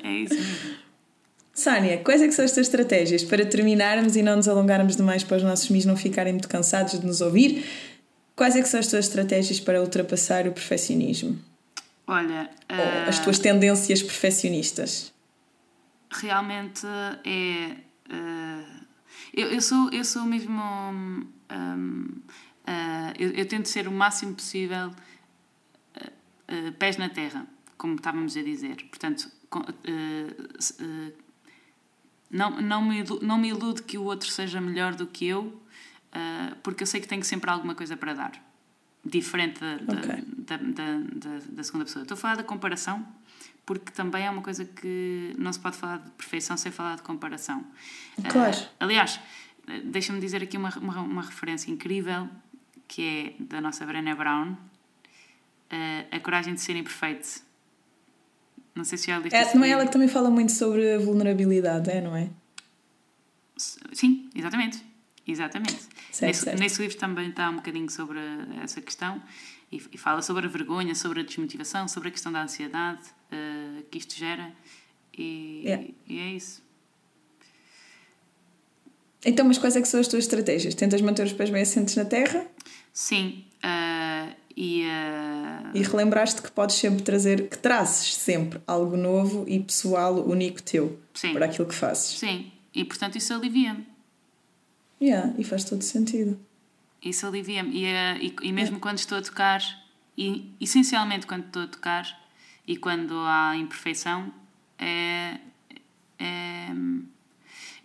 É 0.03 0.13
isso 0.13 0.35
mesmo. 0.35 0.88
Sónia, 1.59 1.99
quais 1.99 2.23
é 2.23 2.29
que 2.29 2.33
são 2.33 2.45
as 2.45 2.53
tuas 2.53 2.69
estratégias 2.69 3.25
para 3.25 3.45
terminarmos 3.45 4.15
e 4.15 4.23
não 4.23 4.37
nos 4.37 4.47
alongarmos 4.47 4.95
demais 4.95 5.25
para 5.25 5.39
os 5.39 5.43
nossos 5.43 5.69
mis 5.71 5.85
não 5.85 5.97
ficarem 5.97 6.33
muito 6.33 6.49
cansados 6.49 7.01
de 7.01 7.05
nos 7.05 7.21
ouvir? 7.21 7.67
Quais 8.37 8.55
é 8.55 8.63
que 8.63 8.69
são 8.69 8.79
as 8.79 8.87
tuas 8.87 9.07
estratégias 9.07 9.59
para 9.59 9.83
ultrapassar 9.83 10.47
o 10.47 10.53
perfeccionismo? 10.53 11.37
Olha... 12.07 12.49
Ou 12.71 13.09
as 13.09 13.19
tuas 13.19 13.41
tendências 13.41 14.01
perfeccionistas? 14.01 15.13
Realmente 16.13 16.87
é... 17.25 17.75
Uh, 18.09 18.85
eu, 19.35 19.49
eu, 19.49 19.61
sou, 19.61 19.91
eu 19.91 20.05
sou 20.05 20.23
mesmo... 20.23 20.63
Um, 21.51 22.23
uh, 22.69 23.13
eu, 23.19 23.31
eu, 23.31 23.47
tento 23.47 23.67
ser 23.67 23.89
o 23.89 23.91
máximo 23.91 24.33
possível 24.35 24.91
uh, 25.97 26.73
pés 26.79 26.97
na 26.97 27.09
terra, 27.09 27.45
como 27.77 27.97
estávamos 27.97 28.37
a 28.37 28.43
dizer. 28.43 28.77
Portanto, 28.89 29.29
não, 32.31 32.61
não, 32.61 32.83
me, 32.83 33.05
não 33.23 33.39
me 33.39 33.49
ilude 33.49 33.83
que 33.83 33.97
o 33.97 34.05
outro 34.05 34.29
seja 34.29 34.61
melhor 34.61 34.95
do 34.95 35.07
que 35.07 35.27
eu, 35.27 35.45
uh, 35.45 36.57
porque 36.63 36.83
eu 36.83 36.87
sei 36.87 37.01
que 37.01 37.09
tenho 37.09 37.25
sempre 37.25 37.51
alguma 37.51 37.75
coisa 37.75 37.97
para 37.97 38.13
dar, 38.13 38.33
diferente 39.05 39.61
da, 39.61 39.97
okay. 39.97 40.23
da, 40.23 40.57
da, 40.57 40.99
da, 41.13 41.39
da, 41.49 41.63
segunda 41.63 41.85
pessoa. 41.85 42.03
Estou 42.03 42.15
a 42.15 42.19
falar 42.19 42.37
da 42.37 42.43
comparação, 42.43 43.07
porque 43.65 43.91
também 43.93 44.27
é 44.27 44.31
uma 44.31 44.43
coisa 44.43 44.65
que 44.65 45.35
não 45.39 45.53
se 45.53 45.59
pode 45.59 45.77
falar 45.77 45.99
de 45.99 46.11
perfeição 46.11 46.57
sem 46.57 46.71
falar 46.71 46.97
de 46.97 47.03
comparação. 47.03 47.65
Claro. 48.31 48.57
Uh, 48.57 48.69
aliás, 48.81 49.19
deixa-me 49.85 50.21
dizer 50.21 50.43
aqui 50.43 50.57
uma, 50.57 50.71
uma, 50.79 51.01
uma, 51.01 51.23
referência 51.23 51.71
incrível, 51.71 52.29
que 52.87 53.37
é 53.39 53.43
da 53.43 53.61
nossa 53.61 53.87
Brené 53.87 54.15
Brown, 54.15 54.53
uh, 54.53 54.57
A 56.11 56.21
Coragem 56.21 56.55
de 56.55 56.61
Ser 56.61 56.77
Imperfeito 56.77 57.48
não 58.79 58.85
sei 58.85 58.97
se 58.97 59.11
ela 59.11 59.23
disse 59.23 59.35
é, 59.35 59.55
Não 59.55 59.65
é 59.65 59.71
ela 59.71 59.85
que 59.85 59.93
também 59.93 60.09
fala 60.09 60.31
muito 60.31 60.53
sobre 60.53 60.95
a 60.95 60.99
vulnerabilidade, 60.99 61.91
é, 61.91 62.01
não 62.01 62.17
é? 62.17 62.31
Sim, 63.93 64.31
exatamente. 64.35 64.87
Exatamente. 65.27 65.83
Certo, 66.13 66.29
nesse, 66.29 66.45
certo. 66.45 66.59
nesse, 66.59 66.81
livro 66.81 66.97
também 66.97 67.29
está 67.29 67.51
um 67.51 67.57
bocadinho 67.57 67.91
sobre 67.91 68.19
essa 68.63 68.81
questão 68.81 69.21
e, 69.71 69.83
e, 69.93 69.99
fala 69.99 70.23
sobre 70.23 70.47
a 70.47 70.49
vergonha, 70.49 70.95
sobre 70.95 71.21
a 71.21 71.23
desmotivação, 71.23 71.87
sobre 71.89 72.09
a 72.09 72.13
questão 72.13 72.33
da 72.33 72.43
ansiedade 72.43 73.03
uh, 73.33 73.83
que 73.91 73.99
isto 73.99 74.15
gera 74.15 74.55
e, 75.13 75.63
yeah. 75.65 75.87
e, 76.07 76.19
é 76.19 76.31
isso. 76.31 76.63
Então, 79.25 79.45
mas 79.45 79.59
quais 79.59 79.75
é 79.75 79.83
que 79.83 79.89
são 79.89 79.99
as 79.99 80.07
tuas 80.07 80.25
estratégias? 80.25 80.75
Tentas 80.75 81.03
manter 81.03 81.27
os 81.27 81.33
pés 81.33 81.51
bem 81.51 81.63
assentes 81.63 81.97
na 81.97 82.05
terra? 82.05 82.47
Sim. 82.93 83.45
Uh, 83.57 83.88
e, 84.61 84.83
uh... 84.83 85.71
e 85.73 85.83
relembraste 85.83 86.43
que 86.43 86.51
podes 86.51 86.75
sempre 86.75 87.05
trazer, 87.05 87.49
que 87.49 87.57
trazes 87.57 88.17
sempre 88.17 88.61
algo 88.67 88.97
novo 88.97 89.45
e 89.47 89.61
pessoal, 89.61 90.17
único 90.29 90.61
teu, 90.61 90.99
Sim. 91.15 91.33
para 91.33 91.47
aquilo 91.47 91.69
que 91.69 91.75
fazes. 91.77 92.19
Sim, 92.19 92.51
e 92.75 92.85
portanto 92.85 93.17
isso 93.17 93.33
alivia-me. 93.33 93.87
Yeah, 95.01 95.33
e 95.39 95.45
faz 95.45 95.63
todo 95.63 95.83
sentido. 95.83 96.37
Isso 97.01 97.25
alivia-me. 97.25 97.71
E, 97.71 97.85
uh, 97.85 98.19
e, 98.21 98.49
e, 98.49 98.53
mesmo 98.53 98.75
yeah. 98.75 98.81
quando 98.81 98.99
estou 98.99 99.17
a 99.17 99.23
tocar, 99.23 99.63
e 100.17 100.53
essencialmente 100.61 101.25
quando 101.25 101.47
estou 101.47 101.63
a 101.63 101.69
tocar 101.69 102.29
e 102.67 102.77
quando 102.77 103.15
há 103.15 103.55
imperfeição, 103.55 104.35
é, 104.77 105.39
é 106.19 106.67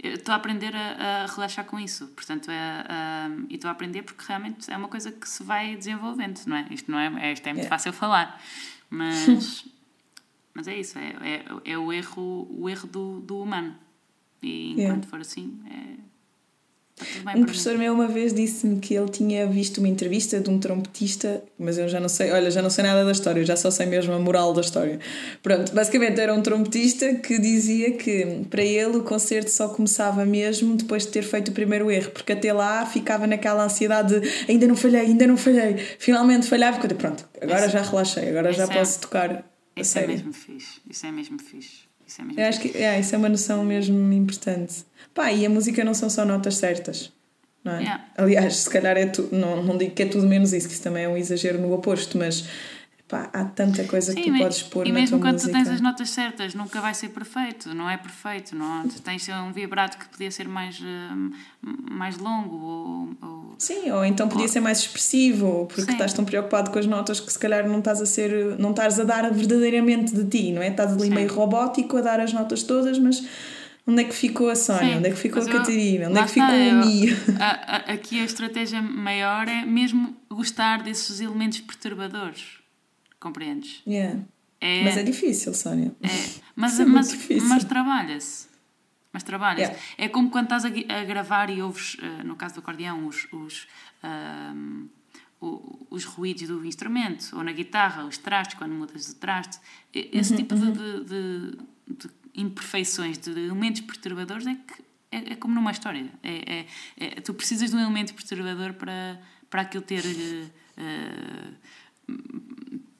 estou 0.04 0.34
a 0.34 0.36
aprender 0.36 0.76
a, 0.76 1.24
a, 1.24 1.26
relaxar 1.28 1.66
com 1.66 1.80
isso. 1.80 2.08
Portanto, 2.10 2.52
é, 2.52 2.86
a, 2.88 3.30
e 3.50 3.56
estou 3.56 3.70
a 3.70 3.72
aprender 3.72 4.04
porque 4.04 4.24
realmente 4.28 4.72
é 4.72 4.78
uma 4.78 4.88
coisa 4.88 5.12
que 5.12 5.28
se 5.28 5.44
vai 5.44 5.76
desenvolvendo, 5.76 6.39
não 6.46 6.58
é? 6.58 6.68
Isto, 6.70 6.92
não 6.92 7.00
é, 7.00 7.30
é 7.30 7.34
isto 7.34 7.48
é 7.48 7.54
muito 7.54 7.66
é. 7.66 7.70
fácil 7.70 7.94
falar, 7.94 8.42
mas, 8.89 9.66
mas 10.54 10.68
é 10.68 10.78
isso, 10.78 10.98
é, 11.00 11.16
é, 11.22 11.46
é, 11.72 11.78
o 11.78 11.92
erro, 11.92 12.48
o 12.52 12.70
erro 12.70 12.88
do, 12.88 13.20
do 13.22 13.42
humano. 13.42 13.76
E 14.42 14.74
enquanto 14.74 15.08
for 15.08 15.22
assim, 15.22 15.60
é, 15.70 15.96
um 17.36 17.44
professor 17.44 17.78
meu 17.78 17.94
uma 17.94 18.08
vez 18.08 18.34
disse-me 18.34 18.80
que 18.80 18.94
ele 18.94 19.10
tinha 19.10 19.48
visto 19.48 19.78
uma 19.80 19.88
entrevista 19.88 20.39
de 20.39 20.50
um 20.50 20.60
trompetista, 20.60 21.44
mas 21.58 21.78
eu 21.78 21.88
já 21.88 22.00
não 22.00 22.10
sei, 22.10 22.32
olha, 22.32 22.50
já 22.50 22.62
não 22.62 22.70
sei 22.70 22.84
nada 22.84 23.04
da 23.04 23.12
história, 23.12 23.39
eu 23.39 23.46
já 23.46 23.56
só 23.56 23.70
sei 23.72 23.86
mesmo 23.86 24.13
a 24.13 24.20
moral 24.20 24.54
da 24.54 24.62
história. 24.62 25.00
Pronto, 25.42 25.74
basicamente 25.74 26.20
era 26.20 26.34
um 26.34 26.42
trompetista 26.42 27.13
que 27.16 27.39
dizia 27.39 27.92
que 27.92 28.46
para 28.50 28.63
ele 28.63 28.98
o 28.98 29.04
concerto 29.04 29.52
só 29.52 29.70
começava 29.70 30.26
mesmo 30.26 30.76
depois 30.76 31.04
de 31.04 31.10
ter 31.10 31.24
feito 31.24 31.50
o 31.50 31.52
primeiro 31.52 31.89
erro, 31.89 32.12
porque 32.12 32.34
até 32.34 32.52
lá 32.52 32.86
ficava 32.86 33.28
naquela 33.28 33.63
ansiedade 33.63 34.20
de 34.20 34.52
ainda 34.52 34.68
não 34.68 34.76
falhei, 34.76 35.02
ainda 35.02 35.28
não 35.28 35.38
falhei, 35.38 35.78
finalmente 35.98 36.48
falhava, 36.48 36.80
porque 36.80 36.96
pronto, 36.96 37.28
agora 37.42 37.70
já 37.70 37.82
relaxei, 37.82 38.30
agora 38.30 38.52
já 38.54 38.63
é, 38.63 38.68
posso 38.68 39.00
tocar. 39.00 39.44
Isso 39.76 39.98
é 39.98 40.08
mesmo 40.08 40.34
fixe, 40.34 40.82
isso 40.89 41.06
é 41.06 41.12
mesmo 41.12 41.39
fixe. 41.39 41.93
Isso 42.08 42.22
é 42.22 42.26
mesmo 42.26 42.39
Eu 42.39 42.48
acho 42.48 42.60
que 42.60 42.78
é, 42.78 43.00
isso 43.00 43.16
é 43.16 43.18
uma 43.18 43.30
noção 43.30 43.63
mesmo 43.63 44.13
importante. 44.13 44.86
Pá, 45.13 45.32
e 45.32 45.46
a 45.46 45.50
música 45.50 45.84
não 45.84 45.94
são 45.94 46.10
só 46.10 46.26
notas 46.26 46.56
certas. 46.58 47.12
Não 47.63 47.74
é? 47.74 47.80
Yeah. 47.80 48.06
Aliás, 48.18 48.58
se 48.58 48.70
calhar 48.70 48.98
é 48.98 49.06
tu, 49.06 49.30
não, 49.32 49.63
não 49.63 49.78
digo 49.78 49.92
que 49.96 50.04
é 50.04 50.06
tudo 50.06 50.28
menos 50.28 50.52
isso, 50.52 50.68
que 50.68 50.74
isso 50.74 50.84
também 50.84 51.06
é 51.06 51.10
um 51.10 51.16
exagero 51.16 51.60
no 51.60 51.74
oposto, 51.74 52.18
mas 52.18 52.46
pá, 53.08 53.30
há 53.34 53.46
tanta 53.46 53.84
coisa 53.86 54.13
que 54.16 54.22
tu 54.24 54.32
me- 54.32 54.39
podes 54.39 54.63
pôr 54.63 54.88
e 54.88 54.92
na 54.92 55.00
mesmo 55.00 55.20
quando 55.20 55.34
música. 55.34 55.52
tu 55.52 55.56
tens 55.56 55.68
as 55.70 55.82
notas 55.82 56.10
certas, 56.10 56.54
nunca 56.56 56.82
vai 56.82 56.94
ser 56.94 57.10
perfeito, 57.10 57.74
não 57.74 57.89
é 57.89 57.98
perfeito. 57.98 58.56
Não, 58.56 58.88
tu 58.88 59.02
tens 59.02 59.28
um 59.30 59.52
vibrato 59.52 59.98
que 59.98 60.08
podia 60.08 60.32
ser 60.32 60.48
mais, 60.48 60.80
eh, 60.84 61.63
mais 61.92 62.18
longo 62.18 62.56
ou, 62.56 63.10
ou- 63.22 63.56
Sim, 63.60 63.92
ou 63.92 64.04
então 64.04 64.28
podia 64.28 64.48
ser 64.48 64.60
mais 64.62 64.80
expressivo, 64.80 65.66
porque 65.68 65.84
Sim. 65.84 65.92
estás 65.92 66.12
tão 66.13 66.26
preocupado 66.26 66.72
com 66.72 66.80
as 66.80 66.86
notas 66.88 67.20
que 67.20 67.32
se 67.32 67.38
calhar 67.39 67.68
não 67.68 67.80
estás 67.80 68.02
a 68.02 68.06
ser, 68.06 68.58
não 68.60 68.72
estás 68.72 69.00
a 69.00 69.04
dar 69.04 69.32
verdadeiramente 69.32 70.13
de 70.13 70.26
ti, 70.26 70.52
não 70.52 70.62
é? 70.62 70.70
Estás 70.70 70.92
ali 70.94 71.04
Sim. 71.04 71.10
meio 71.13 71.32
robótico 71.34 71.98
a 71.98 72.02
dar 72.02 72.20
as 72.20 72.34
notas 72.34 72.63
todas, 72.63 72.98
mas 72.98 73.24
onde 73.86 74.02
é 74.02 74.06
que 74.06 74.16
ficou 74.16 74.50
a 74.50 74.56
Sónia? 74.56 74.94
Sim, 74.94 74.98
Onde 74.98 75.08
é 75.10 75.12
que 75.12 75.18
ficou 75.18 75.44
mas 75.44 75.48
a 75.54 75.58
Catarina? 75.60 76.10
Onde 76.10 76.20
é 76.20 76.24
que 76.24 76.30
ficou 76.32 76.50
o 76.50 76.74
Mi? 76.86 77.10
A- 77.39 77.76
a- 77.76 77.94
aqui 77.94 78.20
a 78.22 78.24
estratégia 78.26 78.82
maior 78.82 79.48
é 79.48 79.66
mesmo 79.66 80.16
gostar 80.32 80.82
desses 80.82 81.20
elementos 81.22 81.60
perturbadores. 81.60 82.62
Compreendes? 83.24 83.82
Yeah. 83.88 84.20
É, 84.60 84.84
Mas 84.84 84.98
é 84.98 85.04
difícil, 85.04 85.54
Sónia. 85.54 85.94
é, 86.02 86.08
mas, 86.56 86.78
é 86.80 86.86
mas, 86.86 87.10
difícil. 87.10 87.48
mas 87.48 87.64
trabalha-se. 87.64 88.48
Mas 89.14 89.24
trabalha-se. 89.24 89.62
Yeah. 89.72 89.80
É 89.98 90.08
como 90.10 90.30
quando 90.30 90.46
estás 90.54 90.66
a, 90.66 90.68
a 90.70 91.04
gravar 91.06 91.50
e 91.50 91.62
ouves, 91.62 91.96
eh, 92.02 92.24
no 92.24 92.36
caso 92.36 92.56
do 92.56 92.60
acordeão, 92.60 93.08
os, 93.08 93.28
os, 93.32 93.68
o- 95.40 95.88
os 95.90 96.04
ruídos 96.06 96.48
do 96.48 96.66
instrumento, 96.66 97.30
ou 97.36 97.44
na 97.44 97.52
guitarra, 97.52 98.06
os 98.06 98.18
trastes, 98.18 98.58
quando 98.58 98.74
mudas 98.74 99.06
de 99.08 99.16
traste. 99.16 99.60
E- 99.94 100.00
Uhum, 100.14 100.20
Esse 100.20 100.36
tipo 100.36 100.56
de, 100.56 100.72
de- 100.72 101.04
de- 101.06 101.58
de 101.98 102.10
imperfeições, 102.36 103.18
de 103.18 103.30
elementos 103.32 103.82
perturbadores, 103.82 104.48
é 104.48 104.56
que 104.56 104.84
é, 105.12 105.34
é 105.34 105.36
como 105.36 105.54
numa 105.54 105.72
história. 105.72 106.10
É, 106.24 106.56
é- 106.60 106.66
é- 106.98 107.22
tu 107.22 107.34
precisas 107.34 107.70
de 107.70 107.76
um 107.76 107.80
elemento 107.80 108.14
perturbador 108.16 108.74
para, 108.74 109.22
para 109.50 109.62
aquilo 109.62 109.84
ter. 109.84 110.04
eh, 110.78 111.52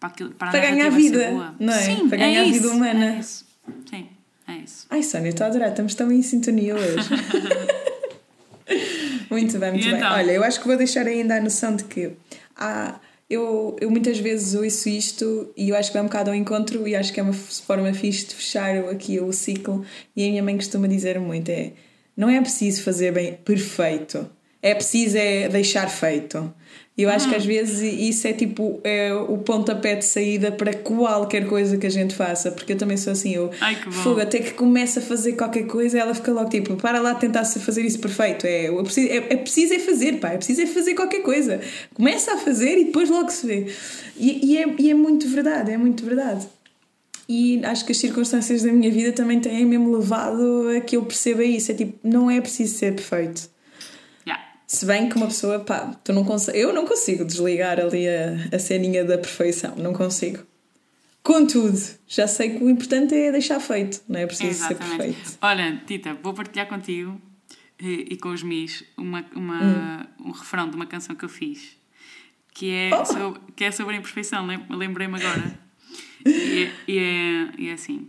para, 0.04 0.10
aquilo, 0.12 0.32
para, 0.32 0.50
a 0.50 0.52
Para 0.52 0.60
ganhar 0.60 0.90
vida, 0.90 1.30
boa. 1.32 1.56
não 1.58 1.74
é? 1.74 1.78
Sim, 1.82 2.10
Para 2.10 2.18
ganhar 2.18 2.42
é 2.42 2.44
vida 2.52 2.58
isso, 2.66 2.76
humana. 2.76 3.16
É 3.16 3.20
isso. 3.20 3.46
Sim, 3.90 4.08
é 4.50 4.52
isso. 4.58 4.86
Ai, 4.90 5.02
Sónia, 5.02 5.30
estou 5.30 5.46
a 5.46 5.48
adorar, 5.50 5.70
estamos 5.70 5.96
tão 5.96 6.12
em 6.12 6.22
sintonia 6.22 6.76
hoje. 6.76 7.10
muito 9.32 9.58
bem, 9.58 9.72
muito 9.72 9.88
E 9.88 9.92
bem. 9.92 10.00
então? 10.00 10.12
Olha, 10.12 10.32
eu 10.32 10.44
acho 10.44 10.60
que 10.60 10.68
vou 10.68 10.76
deixar 10.78 11.08
ainda 11.08 11.36
a 11.38 11.42
noção 11.42 11.76
de 11.76 11.86
que 11.86 12.12
há. 12.56 13.00
Eu, 13.30 13.78
eu 13.80 13.90
muitas 13.90 14.20
vezes 14.20 14.54
ouço 14.54 14.90
isto 14.90 15.52
e 15.56 15.70
eu 15.70 15.76
acho 15.78 15.90
que 15.90 15.94
vai 15.94 16.04
um 16.04 16.08
bocado 16.08 16.30
ao 16.30 16.36
encontro 16.36 16.86
e 16.88 16.96
acho 16.96 17.12
que 17.14 17.20
é 17.20 17.24
uma 17.24 17.34
forma 17.34 17.92
fixe 17.94 18.28
de 18.28 18.36
fechar 18.36 18.76
aqui 18.90 19.20
o 19.22 19.32
ciclo. 19.32 19.84
E 20.16 20.28
a 20.28 20.30
minha 20.30 20.44
mãe 20.44 20.56
costuma 20.58 20.86
dizer 20.88 21.18
muito: 21.20 21.50
é 21.50 21.72
não 22.16 22.30
é 22.30 22.40
preciso 22.42 22.84
fazer 22.84 23.12
bem 23.14 23.34
perfeito, 23.36 24.30
é 24.62 24.76
preciso 24.76 25.18
é 25.18 25.48
deixar 25.48 25.90
feito. 25.90 26.54
E 26.96 27.02
eu 27.02 27.10
acho 27.10 27.28
que 27.28 27.34
às 27.34 27.44
vezes 27.44 27.82
isso 27.82 28.28
é 28.28 28.34
tipo 28.34 28.80
é 28.84 29.12
o 29.12 29.40
pontapé 29.40 29.96
de 29.96 30.06
saída 30.06 30.52
para 30.52 30.72
qualquer 30.76 31.48
coisa 31.48 31.76
que 31.76 31.88
a 31.88 31.90
gente 31.90 32.14
faça, 32.14 32.52
porque 32.52 32.74
eu 32.74 32.78
também 32.78 32.98
sou 32.98 33.14
assim, 33.14 33.34
eu 33.34 33.50
Ai, 33.60 33.76
fogo, 33.76 34.20
até 34.20 34.38
que 34.38 34.52
começa 34.52 35.00
a 35.00 35.04
fazer 35.04 35.34
qualquer 35.34 35.66
coisa, 35.66 35.98
ela 35.98 36.14
fica 36.14 36.32
logo 36.32 36.50
tipo, 36.52 36.76
para 36.76 37.02
lá 37.02 37.14
de 37.14 37.22
tentar 37.22 37.46
se 37.46 37.60
fazer 37.60 37.82
isso 37.82 37.98
perfeito. 37.98 38.46
É, 38.46 38.68
eu 38.68 38.84
preciso, 38.84 39.12
é, 39.12 39.16
é 39.16 39.38
preciso 39.38 39.74
é 39.74 39.80
fazer, 39.80 40.20
pá, 40.20 40.30
é 40.30 40.38
preciso 40.38 40.62
é 40.62 40.66
fazer 40.68 40.94
qualquer 40.94 41.24
coisa. 41.24 41.60
Começa 41.96 42.36
a 42.36 42.38
fazer 42.38 42.78
e 42.78 42.86
depois 42.86 43.10
logo 43.10 43.32
se 43.32 43.48
vê. 43.48 43.68
E, 44.16 44.52
e, 44.52 44.58
é, 44.60 44.76
e 44.78 44.92
é 44.92 44.94
muito 44.94 45.28
verdade, 45.28 45.72
é 45.72 45.78
muito 45.78 46.06
verdade. 46.06 46.46
E 47.28 47.60
acho 47.66 47.86
que 47.86 47.92
as 47.92 47.98
circunstâncias 47.98 48.62
da 48.62 48.72
minha 48.72 48.92
vida 48.92 49.12
também 49.14 49.40
têm 49.40 49.66
mesmo 49.66 49.98
levado 49.98 50.70
a 50.78 50.82
que 50.82 50.96
eu 50.96 51.04
perceba 51.04 51.44
isso. 51.44 51.72
É 51.72 51.74
tipo, 51.74 51.98
não 52.04 52.30
é 52.30 52.40
preciso 52.40 52.76
ser 52.76 52.94
perfeito. 52.94 53.50
Se 54.68 54.86
bem 54.86 55.10
que 55.10 55.16
uma 55.16 55.28
pessoa, 55.28 55.60
pá, 55.60 55.94
tu 56.04 56.12
não 56.14 56.24
consegue, 56.24 56.58
eu 56.60 56.74
não 56.74 56.86
consigo 56.86 57.24
desligar 57.26 57.80
ali 57.80 58.08
a, 58.08 58.56
a 58.56 58.60
ceninha 58.60 59.04
da 59.06 59.18
perfeição, 59.18 59.76
não 59.76 59.94
consigo. 59.94 60.40
Contudo, 61.22 61.80
já 62.08 62.28
sei 62.28 62.58
que 62.58 62.64
o 62.64 62.70
importante 62.70 63.16
é 63.16 63.32
deixar 63.32 63.60
feito, 63.60 64.02
não 64.10 64.20
é 64.20 64.26
preciso 64.26 64.54
ser 64.60 64.74
Exatamente. 64.74 64.98
perfeito. 64.98 65.38
Olha, 65.42 65.82
Tita, 65.88 66.14
vou 66.22 66.34
partilhar 66.34 66.68
contigo 66.68 67.22
e, 67.80 68.08
e 68.12 68.18
com 68.18 68.30
os 68.30 68.44
mis 68.44 68.84
uma, 68.98 69.24
uma, 69.34 70.08
Hum. 70.20 70.28
um 70.28 70.32
refrão 70.32 70.70
de 70.70 70.76
uma 70.76 70.86
canção 70.86 71.16
que 71.16 71.24
eu 71.24 71.30
fiz 71.30 71.78
que 72.54 72.70
é, 72.72 72.90
Oh! 72.94 73.06
sobre, 73.06 73.40
que 73.56 73.64
é 73.64 73.72
sobre 73.72 73.96
a 73.96 73.98
imperfeição, 73.98 74.46
lem- 74.46 74.66
lembrei-me 74.70 75.16
agora. 75.20 75.60
E 76.26 76.64
é, 76.64 76.72
e, 76.88 76.98
é, 77.00 77.52
e 77.58 77.70
é 77.70 77.74
assim. 77.74 78.08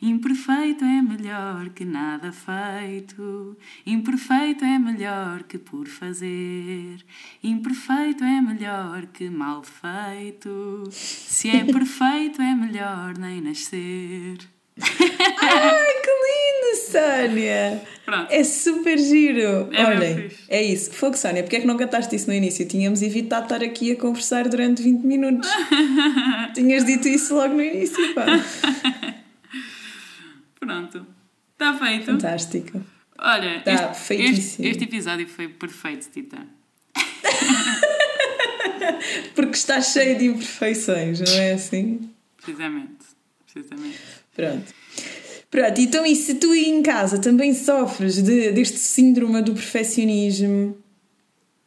Imperfeito 0.00 0.84
é 0.84 1.02
melhor 1.02 1.70
que 1.70 1.84
nada 1.84 2.32
feito. 2.32 3.56
Imperfeito 3.84 4.64
é 4.64 4.78
melhor 4.78 5.42
que 5.42 5.58
por 5.58 5.86
fazer. 5.88 7.04
Imperfeito 7.42 8.22
é 8.22 8.40
melhor 8.40 9.06
que 9.06 9.28
mal 9.28 9.62
feito. 9.62 10.88
Se 10.90 11.50
é 11.50 11.64
perfeito 11.72 12.40
é 12.40 12.54
melhor 12.54 13.18
nem 13.18 13.40
nascer. 13.40 14.38
Ai, 14.80 15.92
que 16.02 16.10
lindo, 16.10 16.76
Sónia! 16.90 17.82
Pronto. 18.04 18.32
É 18.32 18.44
super 18.44 18.96
giro! 18.96 19.68
É 19.72 19.84
Olhem, 19.84 20.30
é 20.48 20.62
isso. 20.62 20.92
Fogo, 20.92 21.16
Sónia, 21.16 21.42
porque 21.42 21.56
é 21.56 21.60
que 21.60 21.66
não 21.66 21.76
cantaste 21.76 22.14
isso 22.14 22.28
no 22.28 22.34
início? 22.34 22.66
Tínhamos 22.66 23.02
evitado 23.02 23.44
estar 23.44 23.62
aqui 23.62 23.92
a 23.92 23.96
conversar 23.96 24.48
durante 24.48 24.82
20 24.82 25.04
minutos. 25.04 25.50
Tinhas 26.54 26.84
dito 26.84 27.08
isso 27.08 27.34
logo 27.34 27.54
no 27.54 27.62
início, 27.62 28.14
pá. 28.14 28.26
Pronto. 30.58 31.06
Está 31.52 31.78
feito. 31.78 32.06
Fantástico. 32.06 32.80
Olha, 33.18 33.60
Tá 33.62 33.92
este, 33.92 34.14
este, 34.14 34.66
este 34.66 34.84
episódio 34.84 35.28
foi 35.28 35.48
perfeito, 35.48 36.08
Tita. 36.10 36.38
Porque 39.34 39.56
está 39.56 39.80
cheio 39.80 40.18
de 40.18 40.26
imperfeições, 40.26 41.20
não 41.20 41.32
é 41.32 41.52
assim? 41.52 42.10
Precisamente. 42.36 43.06
Precisamente. 43.44 43.98
Pronto. 44.34 44.74
Pronto, 45.50 45.80
então 45.80 46.04
e 46.04 46.14
se 46.14 46.34
tu 46.34 46.54
em 46.54 46.82
casa 46.82 47.18
também 47.18 47.54
sofres 47.54 48.22
de, 48.22 48.52
deste 48.52 48.78
síndrome 48.78 49.40
do 49.42 49.54
perfeccionismo, 49.54 50.76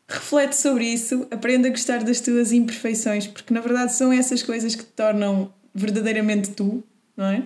reflete 0.08 0.56
sobre 0.56 0.86
isso, 0.86 1.28
aprenda 1.32 1.68
a 1.68 1.72
gostar 1.72 2.04
das 2.04 2.22
tuas 2.22 2.52
imperfeições, 2.52 3.26
porque 3.26 3.54
na 3.54 3.60
verdade 3.60 3.96
são 3.96 4.14
essas 4.14 4.44
coisas 4.44 4.76
que 4.76 4.84
te 4.84 4.92
tornam 4.92 5.52
verdadeiramente 5.74 6.52
tu, 6.52 6.84
não 7.18 7.26
é? 7.26 7.44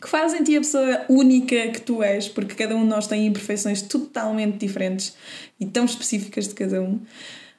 Que 0.00 0.08
fazem 0.08 0.42
te 0.42 0.56
a 0.56 0.60
pessoa 0.60 1.04
única 1.08 1.68
que 1.68 1.80
tu 1.82 2.02
és, 2.02 2.26
porque 2.28 2.54
cada 2.54 2.74
um 2.74 2.82
de 2.82 2.88
nós 2.88 3.06
tem 3.06 3.26
imperfeições 3.26 3.82
totalmente 3.82 4.56
diferentes 4.56 5.14
e 5.58 5.66
tão 5.66 5.84
específicas 5.84 6.48
de 6.48 6.54
cada 6.54 6.80
um. 6.80 6.98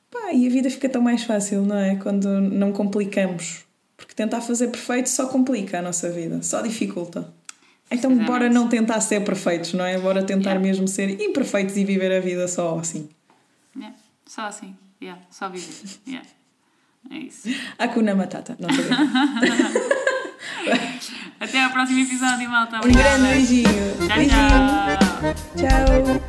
Pá, 0.09 0.33
e 0.33 0.47
a 0.47 0.49
vida 0.49 0.69
fica 0.69 0.89
tão 0.89 1.01
mais 1.01 1.23
fácil, 1.23 1.61
não 1.61 1.77
é? 1.77 1.95
Quando 1.97 2.41
não 2.41 2.71
complicamos. 2.71 3.63
Porque 3.95 4.15
tentar 4.15 4.41
fazer 4.41 4.69
perfeito 4.69 5.07
só 5.09 5.27
complica 5.27 5.79
a 5.79 5.81
nossa 5.81 6.09
vida, 6.09 6.41
só 6.41 6.61
dificulta. 6.61 7.31
Então, 7.91 8.17
bora 8.25 8.49
não 8.49 8.67
tentar 8.67 8.99
ser 9.01 9.23
perfeitos, 9.23 9.73
não 9.73 9.85
é? 9.85 9.99
Bora 9.99 10.23
tentar 10.23 10.51
Yeah. 10.51 10.67
mesmo 10.67 10.87
ser 10.87 11.21
imperfeitos 11.21 11.75
e 11.77 11.83
viver 11.85 12.11
a 12.11 12.19
vida 12.21 12.47
só 12.47 12.79
assim. 12.79 13.09
Yeah. 13.75 13.95
Só 14.25 14.41
assim. 14.43 14.75
Yeah. 15.01 15.21
Só 15.29 15.49
viver. 15.49 15.67
Yeah. 16.07 16.27
É 17.11 17.17
isso. 17.17 17.49
Hakuna 17.77 18.15
Matata. 18.15 18.57
Não. 18.59 18.69
Até 21.41 21.63
ao 21.63 21.71
próximo 21.71 21.99
episódio, 21.99 22.47
malta. 22.47 22.77
Um 22.85 22.91
grande 22.91 23.23
beijinho. 23.23 23.97
Tchau, 23.97 24.15
beijinho. 24.15 24.37
tchau. 25.57 26.21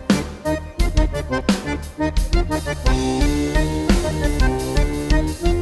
tchau. 5.29 5.62